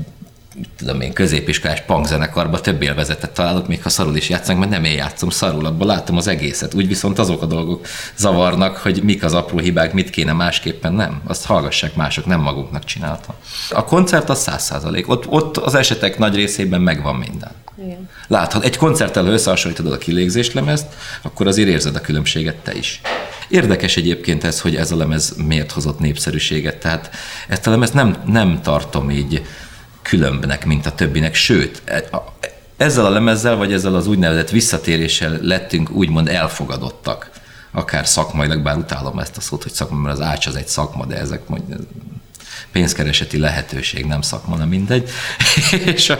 tudom 0.77 1.01
én, 1.01 1.13
középiskolás 1.13 1.81
punkzenekarban 1.81 2.61
több 2.61 2.81
élvezetet 2.81 3.31
találok, 3.31 3.67
még 3.67 3.83
ha 3.83 3.89
szarul 3.89 4.15
is 4.15 4.29
játszanak, 4.29 4.59
mert 4.59 4.71
nem 4.71 4.83
én 4.83 4.95
játszom 4.95 5.29
szarul, 5.29 5.65
abban 5.65 5.87
látom 5.87 6.17
az 6.17 6.27
egészet. 6.27 6.73
Úgy 6.73 6.87
viszont 6.87 7.19
azok 7.19 7.41
a 7.41 7.45
dolgok 7.45 7.87
zavarnak, 8.15 8.77
hogy 8.77 9.03
mik 9.03 9.23
az 9.23 9.33
apró 9.33 9.57
hibák, 9.57 9.93
mit 9.93 10.09
kéne 10.09 10.33
másképpen, 10.33 10.93
nem. 10.93 11.21
Azt 11.27 11.45
hallgassák 11.45 11.95
mások, 11.95 12.25
nem 12.25 12.39
magunknak 12.39 12.83
csinálta. 12.83 13.35
A 13.69 13.83
koncert 13.83 14.29
az 14.29 14.39
száz 14.39 14.63
százalék. 14.63 15.09
Ott, 15.09 15.27
ott 15.27 15.57
az 15.57 15.75
esetek 15.75 16.17
nagy 16.17 16.35
részében 16.35 16.81
megvan 16.81 17.15
minden. 17.15 17.51
Igen. 17.83 18.09
Láthat, 18.27 18.63
egy 18.63 18.77
koncerttel 18.77 19.25
összehasonlítod 19.25 19.91
a 19.91 19.97
kilégzéslemezt, 19.97 20.85
akkor 21.21 21.47
azért 21.47 21.69
érzed 21.69 21.95
a 21.95 22.01
különbséget 22.01 22.55
te 22.55 22.75
is. 22.75 23.01
Érdekes 23.47 23.97
egyébként 23.97 24.43
ez, 24.43 24.61
hogy 24.61 24.75
ez 24.75 24.91
a 24.91 24.95
lemez 24.95 25.33
miért 25.47 25.71
hozott 25.71 25.99
népszerűséget. 25.99 26.77
Tehát 26.77 27.09
ezt 27.47 27.67
a 27.67 27.69
lemez 27.69 27.91
nem, 27.91 28.17
nem 28.25 28.61
tartom 28.61 29.09
így 29.09 29.45
különbnek, 30.05 30.65
mint 30.65 30.85
a 30.85 30.91
többinek, 30.91 31.35
sőt, 31.35 31.81
e, 31.85 32.03
ezzel 32.77 33.05
a 33.05 33.09
lemezzel, 33.09 33.55
vagy 33.55 33.73
ezzel 33.73 33.95
az 33.95 34.07
úgynevezett 34.07 34.49
visszatéréssel 34.49 35.39
lettünk 35.41 35.89
úgymond 35.89 36.27
elfogadottak, 36.27 37.29
akár 37.71 38.07
szakmailag, 38.07 38.61
bár 38.61 38.77
utálom 38.77 39.19
ezt 39.19 39.37
a 39.37 39.41
szót, 39.41 39.63
hogy 39.63 39.71
szakma, 39.71 39.97
mert 39.97 40.17
az 40.17 40.25
ács 40.25 40.47
az 40.47 40.55
egy 40.55 40.67
szakma, 40.67 41.05
de 41.05 41.15
ezek 41.15 41.47
mondjuk 41.47 41.79
pénzkereseti 42.71 43.37
lehetőség, 43.37 44.05
nem 44.05 44.21
szakma, 44.21 44.55
nem 44.55 44.67
mindegy. 44.67 45.09
És 45.95 46.09
a, 46.09 46.17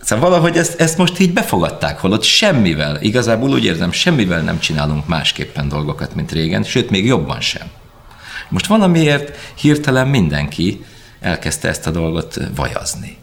Szóval 0.00 0.30
valahogy 0.30 0.56
ezt, 0.56 0.80
ezt 0.80 0.98
most 0.98 1.18
így 1.18 1.32
befogadták, 1.32 1.98
holott 1.98 2.22
semmivel, 2.22 3.02
igazából 3.02 3.50
úgy 3.50 3.64
érzem, 3.64 3.92
semmivel 3.92 4.40
nem 4.40 4.58
csinálunk 4.58 5.06
másképpen 5.06 5.68
dolgokat, 5.68 6.14
mint 6.14 6.32
régen, 6.32 6.62
sőt, 6.62 6.90
még 6.90 7.06
jobban 7.06 7.40
sem. 7.40 7.66
Most 8.48 8.66
valamiért 8.66 9.36
hirtelen 9.54 10.08
mindenki 10.08 10.84
elkezdte 11.24 11.68
ezt 11.68 11.86
a 11.86 11.90
dolgot 11.90 12.38
vajazni, 12.54 13.16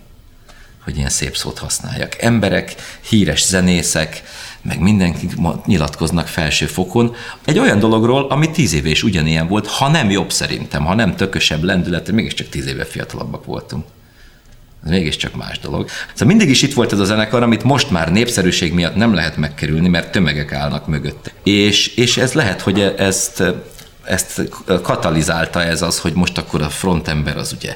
hogy 0.84 0.98
ilyen 0.98 1.10
szép 1.10 1.36
szót 1.36 1.58
használjak. 1.58 2.22
Emberek, 2.22 2.76
híres 3.10 3.46
zenészek, 3.46 4.24
meg 4.62 4.80
mindenki 4.80 5.30
nyilatkoznak 5.66 6.28
felső 6.28 6.66
fokon 6.66 7.16
egy 7.46 7.60
olyan 7.60 7.80
dologról, 7.80 8.28
ami 8.30 8.52
tíz 8.52 8.74
éve 8.74 8.90
is 8.90 9.04
ugyanilyen 9.04 9.48
volt, 9.48 9.68
ha 9.68 9.88
nem 9.88 10.10
jobb 10.10 10.32
szerintem, 10.32 10.86
ha 10.86 10.94
nem 10.94 11.16
tökösebb 11.16 11.64
lendület, 11.64 12.12
mégiscsak 12.12 12.50
tíz 12.50 12.66
éve 12.66 12.86
fiatalabbak 12.86 13.46
voltunk. 13.46 13.86
Ez 14.84 14.90
mégiscsak 14.90 15.36
más 15.36 15.60
dolog. 15.60 15.90
Szóval 16.14 16.28
mindig 16.28 16.50
is 16.50 16.62
itt 16.62 16.74
volt 16.74 16.92
ez 16.92 17.00
a 17.00 17.06
zenekar, 17.06 17.44
amit 17.44 17.64
most 17.64 17.90
már 17.90 18.12
népszerűség 18.12 18.74
miatt 18.74 18.96
nem 18.96 19.14
lehet 19.14 19.38
megkerülni, 19.38 19.88
mert 19.88 20.12
tömegek 20.12 20.54
állnak 20.54 20.88
mögött. 20.88 21.34
És, 21.44 21.88
és 21.88 22.18
ez 22.18 22.34
lehet, 22.34 22.62
hogy 22.62 22.80
ezt 22.98 23.44
ezt 24.04 24.42
katalizálta 24.82 25.64
ez 25.64 25.82
az, 25.82 26.00
hogy 26.00 26.14
most 26.14 26.38
akkor 26.38 26.62
a 26.62 26.70
frontember 26.70 27.38
az 27.38 27.54
ugye 27.54 27.76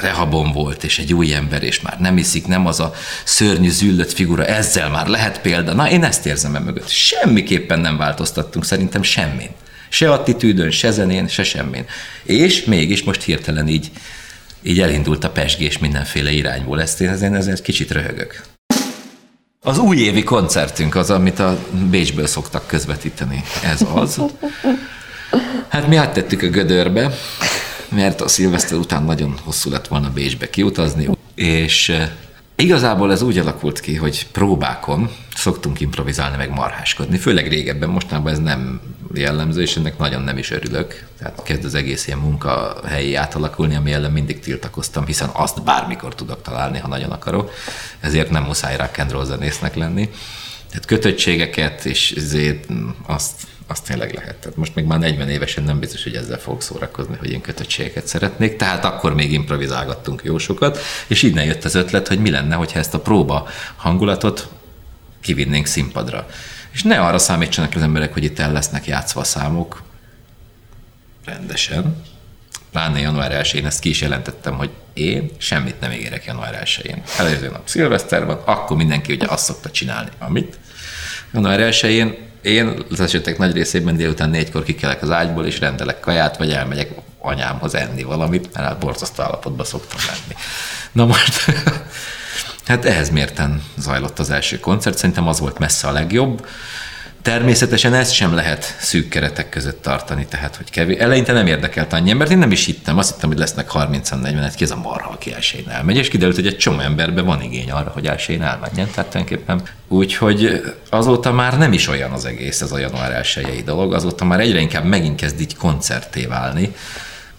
rehabon 0.00 0.52
volt, 0.52 0.84
és 0.84 0.98
egy 0.98 1.14
új 1.14 1.34
ember, 1.34 1.62
és 1.62 1.80
már 1.80 2.00
nem 2.00 2.18
iszik, 2.18 2.46
nem 2.46 2.66
az 2.66 2.80
a 2.80 2.94
szörnyű 3.24 3.70
züllött 3.70 4.12
figura, 4.12 4.44
ezzel 4.44 4.90
már 4.90 5.06
lehet 5.06 5.40
példa. 5.40 5.72
Na, 5.72 5.90
én 5.90 6.04
ezt 6.04 6.26
érzem 6.26 6.54
e 6.54 6.58
mögött. 6.58 6.88
Semmiképpen 6.88 7.78
nem 7.78 7.96
változtattunk, 7.96 8.64
szerintem 8.64 9.02
semmin. 9.02 9.50
Se 9.88 10.12
attitűdön, 10.12 10.70
se 10.70 10.90
zenén, 10.90 11.28
se 11.28 11.42
semmin. 11.42 11.84
És 12.22 12.64
mégis 12.64 13.02
most 13.02 13.22
hirtelen 13.22 13.68
így, 13.68 13.90
így 14.62 14.80
elindult 14.80 15.24
a 15.24 15.30
pesgés 15.30 15.78
mindenféle 15.78 16.30
irányból. 16.30 16.80
Ezt 16.80 17.00
én 17.00 17.08
ezen, 17.08 17.34
ezen 17.34 17.58
kicsit 17.62 17.90
röhögök. 17.90 18.55
Az 19.66 19.78
újévi 19.78 20.22
koncertünk 20.22 20.94
az, 20.94 21.10
amit 21.10 21.38
a 21.38 21.58
Bécsből 21.90 22.26
szoktak 22.26 22.66
közvetíteni. 22.66 23.42
Ez 23.64 23.86
az. 23.94 24.20
Hát 25.68 25.88
mi 25.88 25.96
áttettük 25.96 26.42
a 26.42 26.46
gödörbe, 26.46 27.14
mert 27.88 28.20
a 28.20 28.28
szilveszter 28.28 28.78
után 28.78 29.02
nagyon 29.02 29.38
hosszú 29.44 29.70
lett 29.70 29.86
volna 29.86 30.10
Bécsbe 30.10 30.50
kiutazni, 30.50 31.08
és 31.34 31.92
igazából 32.56 33.12
ez 33.12 33.22
úgy 33.22 33.38
alakult 33.38 33.80
ki, 33.80 33.94
hogy 33.94 34.26
próbákon 34.32 35.10
szoktunk 35.34 35.80
improvizálni, 35.80 36.36
meg 36.36 36.50
marháskodni, 36.50 37.16
főleg 37.16 37.48
régebben, 37.48 37.88
mostanában 37.88 38.32
ez 38.32 38.38
nem 38.38 38.80
jellemző, 39.14 39.62
és 39.62 39.76
ennek 39.76 39.98
nagyon 39.98 40.22
nem 40.22 40.38
is 40.38 40.50
örülök. 40.50 41.06
Tehát 41.18 41.42
kezd 41.42 41.64
az 41.64 41.74
egész 41.74 42.06
ilyen 42.06 42.18
munkahelyi 42.18 43.14
átalakulni, 43.14 43.74
ami 43.74 43.92
ellen 43.92 44.12
mindig 44.12 44.40
tiltakoztam, 44.40 45.06
hiszen 45.06 45.28
azt 45.32 45.62
bármikor 45.62 46.14
tudok 46.14 46.42
találni, 46.42 46.78
ha 46.78 46.88
nagyon 46.88 47.10
akarok, 47.10 47.50
ezért 48.00 48.30
nem 48.30 48.42
muszáj 48.42 48.76
rock 48.76 48.98
and 48.98 49.10
roll 49.10 49.24
zenésznek 49.24 49.74
lenni. 49.74 50.10
Tehát 50.68 50.84
kötöttségeket, 50.84 51.84
és 51.84 52.10
ezért 52.10 52.66
azt, 53.06 53.46
azt 53.66 53.84
tényleg 53.84 54.12
lehet. 54.14 54.34
Tehát 54.34 54.56
most 54.56 54.74
még 54.74 54.84
már 54.84 54.98
40 54.98 55.28
évesen 55.28 55.64
nem 55.64 55.78
biztos, 55.78 56.02
hogy 56.02 56.14
ezzel 56.14 56.38
fogok 56.38 56.62
szórakozni, 56.62 57.16
hogy 57.16 57.30
én 57.30 57.40
kötöttségeket 57.40 58.06
szeretnék, 58.06 58.56
tehát 58.56 58.84
akkor 58.84 59.14
még 59.14 59.32
improvizálgattunk 59.32 60.22
jó 60.24 60.38
sokat, 60.38 60.78
és 61.06 61.22
innen 61.22 61.44
jött 61.44 61.64
az 61.64 61.74
ötlet, 61.74 62.08
hogy 62.08 62.18
mi 62.18 62.30
lenne, 62.30 62.54
hogyha 62.54 62.78
ezt 62.78 62.94
a 62.94 63.00
próba 63.00 63.48
hangulatot 63.76 64.48
kivinnénk 65.20 65.66
színpadra. 65.66 66.26
És 66.70 66.82
ne 66.82 67.00
arra 67.00 67.18
számítsanak 67.18 67.74
az 67.74 67.82
emberek, 67.82 68.12
hogy 68.12 68.24
itt 68.24 68.38
el 68.38 68.52
lesznek 68.52 68.86
játszva 68.86 69.20
a 69.20 69.24
számok, 69.24 69.82
rendesen, 71.24 72.02
pláne 72.70 73.00
január 73.00 73.32
1 73.32 73.62
ezt 73.64 73.80
ki 73.80 73.88
is 73.88 74.00
jelentettem, 74.00 74.54
hogy 74.54 74.70
én 74.92 75.30
semmit 75.38 75.80
nem 75.80 75.90
ígérek 75.90 76.24
január 76.24 76.62
1-én. 76.64 77.02
Előző 77.18 77.48
nap 77.48 77.68
szilveszter 77.68 78.24
van, 78.24 78.40
akkor 78.44 78.76
mindenki 78.76 79.12
ugye 79.12 79.26
azt 79.28 79.44
szokta 79.44 79.70
csinálni, 79.70 80.10
amit. 80.18 80.58
Január 81.32 81.60
1 81.60 82.18
én 82.42 82.84
az 82.90 83.00
esetek 83.00 83.38
nagy 83.38 83.52
részében 83.52 83.96
délután 83.96 84.30
négykor 84.30 84.62
kikelek 84.62 85.02
az 85.02 85.10
ágyból, 85.10 85.46
és 85.46 85.58
rendelek 85.58 86.00
kaját, 86.00 86.36
vagy 86.36 86.50
elmegyek 86.50 86.90
anyámhoz 87.18 87.74
enni 87.74 88.02
valamit, 88.02 88.54
mert 88.54 88.66
hát 88.66 88.78
borzasztó 88.78 89.22
állapotban 89.22 89.66
szoktam 89.66 90.00
lenni. 90.06 90.40
Na 90.92 91.04
most, 91.04 91.44
hát 92.66 92.84
ehhez 92.84 93.10
mérten 93.10 93.62
zajlott 93.76 94.18
az 94.18 94.30
első 94.30 94.60
koncert, 94.60 94.96
szerintem 94.96 95.28
az 95.28 95.40
volt 95.40 95.58
messze 95.58 95.88
a 95.88 95.92
legjobb. 95.92 96.46
Természetesen 97.26 97.94
ezt 97.94 98.12
sem 98.12 98.34
lehet 98.34 98.76
szűk 98.78 99.08
keretek 99.08 99.48
között 99.48 99.82
tartani, 99.82 100.26
tehát 100.26 100.56
hogy 100.56 100.70
kevés. 100.70 100.98
Eleinte 100.98 101.32
nem 101.32 101.46
érdekelt 101.46 101.92
annyi 101.92 102.12
mert 102.12 102.30
én 102.30 102.38
nem 102.38 102.50
is 102.50 102.64
hittem, 102.64 102.98
azt 102.98 103.14
hittem, 103.14 103.28
hogy 103.28 103.38
lesznek 103.38 103.70
30-40, 103.72 104.52
ki 104.56 104.64
ez 104.64 104.70
a 104.70 104.76
marha, 104.76 105.10
aki 105.10 105.32
elsőjén 105.32 105.68
elmegy, 105.68 105.96
és 105.96 106.08
kiderült, 106.08 106.36
hogy 106.36 106.46
egy 106.46 106.56
csomó 106.56 106.80
emberben 106.80 107.24
van 107.24 107.42
igény 107.42 107.70
arra, 107.70 107.90
hogy 107.90 108.06
elsőjén 108.06 108.42
elmenjen, 108.42 108.90
tehát 108.94 109.10
tulajdonképpen. 109.10 109.62
Úgyhogy 109.88 110.62
azóta 110.90 111.32
már 111.32 111.58
nem 111.58 111.72
is 111.72 111.88
olyan 111.88 112.10
az 112.10 112.24
egész, 112.24 112.60
ez 112.60 112.72
a 112.72 112.78
január 112.78 113.26
1 113.34 113.64
dolog, 113.64 113.94
azóta 113.94 114.24
már 114.24 114.40
egyre 114.40 114.60
inkább 114.60 114.84
megint 114.84 115.20
kezd 115.20 115.40
így 115.40 115.56
koncerté 115.56 116.26
válni, 116.26 116.74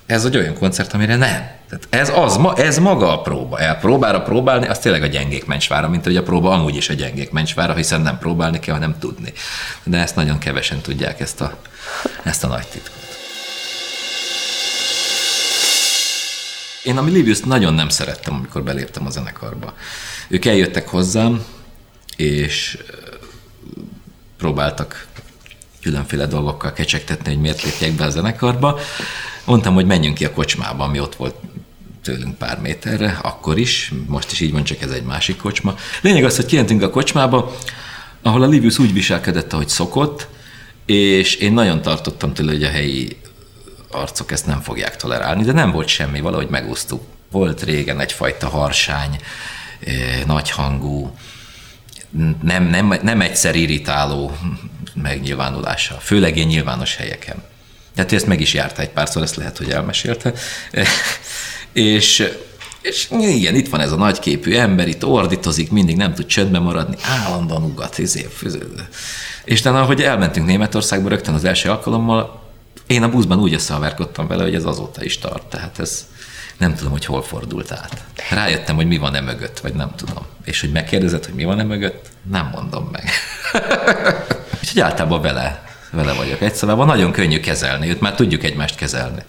ez 0.07 0.25
egy 0.25 0.37
olyan 0.37 0.57
koncert, 0.57 0.93
amire 0.93 1.15
nem. 1.15 1.49
Tehát 1.69 1.87
ez, 1.89 2.09
az, 2.15 2.39
ez 2.55 2.77
maga 2.77 3.11
a 3.11 3.21
próba. 3.21 3.59
El 3.59 3.77
próbára 3.77 4.21
próbálni, 4.21 4.67
az 4.67 4.79
tényleg 4.79 5.03
a 5.03 5.07
gyengék 5.07 5.45
mencsvára, 5.45 5.89
mint 5.89 6.03
hogy 6.03 6.15
a 6.17 6.23
próba 6.23 6.51
amúgy 6.51 6.75
is 6.75 6.89
a 6.89 6.93
gyengék 6.93 7.31
mencsvára, 7.31 7.73
hiszen 7.73 8.01
nem 8.01 8.17
próbálni 8.17 8.59
kell, 8.59 8.73
hanem 8.73 8.99
tudni. 8.99 9.33
De 9.83 9.97
ezt 9.97 10.15
nagyon 10.15 10.37
kevesen 10.37 10.81
tudják, 10.81 11.19
ezt 11.19 11.41
a, 11.41 11.57
ezt 12.23 12.43
a 12.43 12.47
nagy 12.47 12.67
titkot. 12.67 13.05
Én 16.83 16.97
a 16.97 17.03
Livius 17.03 17.39
nagyon 17.39 17.73
nem 17.73 17.89
szerettem, 17.89 18.33
amikor 18.33 18.63
beléptem 18.63 19.05
a 19.05 19.09
zenekarba. 19.09 19.73
Ők 20.27 20.45
eljöttek 20.45 20.87
hozzám, 20.87 21.43
és 22.15 22.77
próbáltak 24.37 25.07
különféle 25.87 26.25
dolgokkal 26.25 26.73
kecsegtetni, 26.73 27.31
hogy 27.31 27.41
miért 27.41 27.63
lépjek 27.63 27.91
be 27.91 28.05
a 28.05 28.09
zenekarba. 28.09 28.79
Mondtam, 29.45 29.73
hogy 29.73 29.85
menjünk 29.85 30.15
ki 30.15 30.25
a 30.25 30.31
kocsmába, 30.31 30.83
ami 30.83 30.99
ott 30.99 31.15
volt 31.15 31.35
tőlünk 32.01 32.37
pár 32.37 32.59
méterre, 32.59 33.19
akkor 33.21 33.57
is, 33.57 33.91
most 34.07 34.31
is 34.31 34.39
így 34.39 34.51
van, 34.51 34.63
csak 34.63 34.81
ez 34.81 34.89
egy 34.89 35.03
másik 35.03 35.37
kocsma. 35.37 35.75
Lényeg 36.01 36.23
az, 36.23 36.35
hogy 36.35 36.45
kijöntünk 36.45 36.81
a 36.81 36.89
kocsmába, 36.89 37.55
ahol 38.21 38.43
a 38.43 38.47
Livius 38.47 38.79
úgy 38.79 38.93
viselkedett, 38.93 39.53
ahogy 39.53 39.69
szokott, 39.69 40.27
és 40.85 41.35
én 41.35 41.53
nagyon 41.53 41.81
tartottam 41.81 42.33
tőle, 42.33 42.51
hogy 42.51 42.63
a 42.63 42.69
helyi 42.69 43.17
arcok 43.91 44.31
ezt 44.31 44.45
nem 44.45 44.61
fogják 44.61 44.95
tolerálni, 44.95 45.43
de 45.43 45.51
nem 45.51 45.71
volt 45.71 45.87
semmi, 45.87 46.19
valahogy 46.19 46.49
megúsztuk. 46.49 47.01
Volt 47.31 47.63
régen 47.63 47.99
egyfajta 47.99 48.47
harsány, 48.47 49.19
eh, 49.79 50.21
nagyhangú, 50.25 51.11
nem, 52.41 52.63
nem, 52.63 52.93
nem 53.01 53.21
egyszer 53.21 53.55
irritáló 53.55 54.37
megnyilvánulása, 55.01 55.95
főleg 55.95 56.37
én 56.37 56.47
nyilvános 56.47 56.95
helyeken. 56.95 57.43
Tehát 57.95 58.11
ezt 58.11 58.25
meg 58.25 58.41
is 58.41 58.53
járta 58.53 58.81
egy 58.81 58.89
párszor, 58.89 59.21
ezt 59.21 59.35
lehet, 59.35 59.57
hogy 59.57 59.71
elmesélte. 59.71 60.33
és, 61.73 62.31
és 62.81 63.07
igen, 63.19 63.55
itt 63.55 63.69
van 63.69 63.79
ez 63.79 63.91
a 63.91 63.95
nagyképű 63.95 64.55
ember, 64.55 64.87
itt 64.87 65.05
ordítozik, 65.05 65.71
mindig 65.71 65.95
nem 65.95 66.13
tud 66.13 66.25
csöndbe 66.25 66.59
maradni, 66.59 66.95
állandóan 67.01 67.63
ugat, 67.63 67.97
izé, 67.97 68.27
és 69.43 69.61
talán, 69.61 69.81
ahogy 69.81 70.01
elmentünk 70.01 70.45
Németországba 70.47 71.09
rögtön 71.09 71.33
az 71.33 71.43
első 71.43 71.69
alkalommal, 71.69 72.45
én 72.87 73.03
a 73.03 73.09
buszban 73.09 73.39
úgy 73.39 73.53
összehaverkodtam 73.53 74.27
vele, 74.27 74.43
hogy 74.43 74.55
ez 74.55 74.65
azóta 74.65 75.03
is 75.03 75.17
tart. 75.17 75.45
Tehát 75.45 75.79
ez 75.79 76.07
nem 76.57 76.75
tudom, 76.75 76.91
hogy 76.91 77.05
hol 77.05 77.23
fordult 77.23 77.71
át. 77.71 78.03
Rájöttem, 78.29 78.75
hogy 78.75 78.87
mi 78.87 78.97
van 78.97 79.15
e 79.15 79.21
mögött, 79.21 79.59
vagy 79.59 79.73
nem 79.73 79.91
tudom. 79.95 80.25
És 80.43 80.61
hogy 80.61 80.71
megkérdezed, 80.71 81.25
hogy 81.25 81.33
mi 81.33 81.43
van 81.43 81.59
e 81.59 81.63
mögött, 81.63 82.05
nem 82.29 82.49
mondom 82.53 82.89
meg. 82.91 83.09
Úgyhogy 84.77 84.91
általában 84.91 85.21
vele 85.21 85.63
vele 85.91 86.13
vagyok. 86.13 86.41
Egy 86.41 86.55
szóval 86.55 86.85
nagyon 86.85 87.11
könnyű 87.11 87.39
kezelni, 87.39 87.89
őt 87.89 87.99
már 87.99 88.15
tudjuk 88.15 88.43
egymást 88.43 88.75
kezelni. 88.75 89.21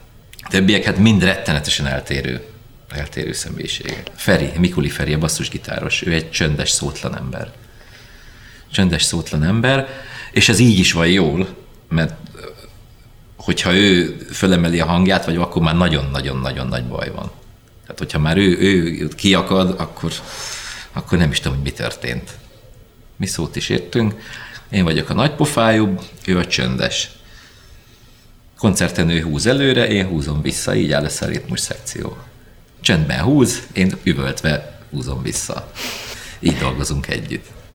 Többiek 0.48 0.84
hát 0.84 0.98
mind 0.98 1.22
rettenetesen 1.22 1.86
eltérő, 1.86 2.44
eltérő 2.88 3.32
személyiségek. 3.32 4.10
Feri, 4.16 4.50
Mikuli 4.58 4.88
Feri, 4.88 5.12
a 5.12 5.18
basszusgitáros, 5.18 6.02
ő 6.02 6.12
egy 6.12 6.30
csöndes, 6.30 6.70
szótlan 6.70 7.16
ember. 7.16 7.52
Csöndes, 8.72 9.02
szótlan 9.02 9.44
ember, 9.44 9.88
és 10.32 10.48
ez 10.48 10.58
így 10.58 10.78
is 10.78 10.92
van 10.92 11.08
jól, 11.08 11.48
mert 11.88 12.14
hogyha 13.36 13.74
ő 13.74 14.16
fölemeli 14.32 14.80
a 14.80 14.86
hangját, 14.86 15.24
vagy 15.24 15.36
akkor 15.36 15.62
már 15.62 15.76
nagyon-nagyon-nagyon 15.76 16.66
nagy 16.66 16.84
baj 16.84 17.10
van. 17.10 17.30
Tehát, 17.82 17.98
hogyha 17.98 18.18
már 18.18 18.36
ő, 18.36 18.58
ő 18.58 19.08
kiakad, 19.08 19.74
akkor, 19.78 20.12
akkor 20.92 21.18
nem 21.18 21.30
is 21.30 21.40
tudom, 21.40 21.56
hogy 21.56 21.64
mi 21.64 21.72
történt. 21.72 22.30
Mi 23.16 23.26
szót 23.26 23.56
is 23.56 23.68
értünk. 23.68 24.14
Én 24.70 24.84
vagyok 24.84 25.10
a 25.10 25.14
nagypofájú, 25.14 25.98
ő 26.26 26.38
a 26.38 26.46
csöndes. 26.46 27.10
Koncerten 28.58 29.08
ő 29.08 29.20
húz 29.22 29.46
előre, 29.46 29.88
én 29.88 30.06
húzom 30.06 30.42
vissza, 30.42 30.74
így 30.74 30.92
áll 30.92 31.04
össze 31.04 31.26
a 31.26 31.28
ritmus 31.28 31.60
szekció. 31.60 32.16
Csöndben 32.80 33.22
húz, 33.22 33.66
én 33.72 33.92
üvöltve 34.02 34.80
húzom 34.90 35.22
vissza. 35.22 35.70
Így 36.40 36.56
dolgozunk 36.56 37.06
együtt. 37.06 37.57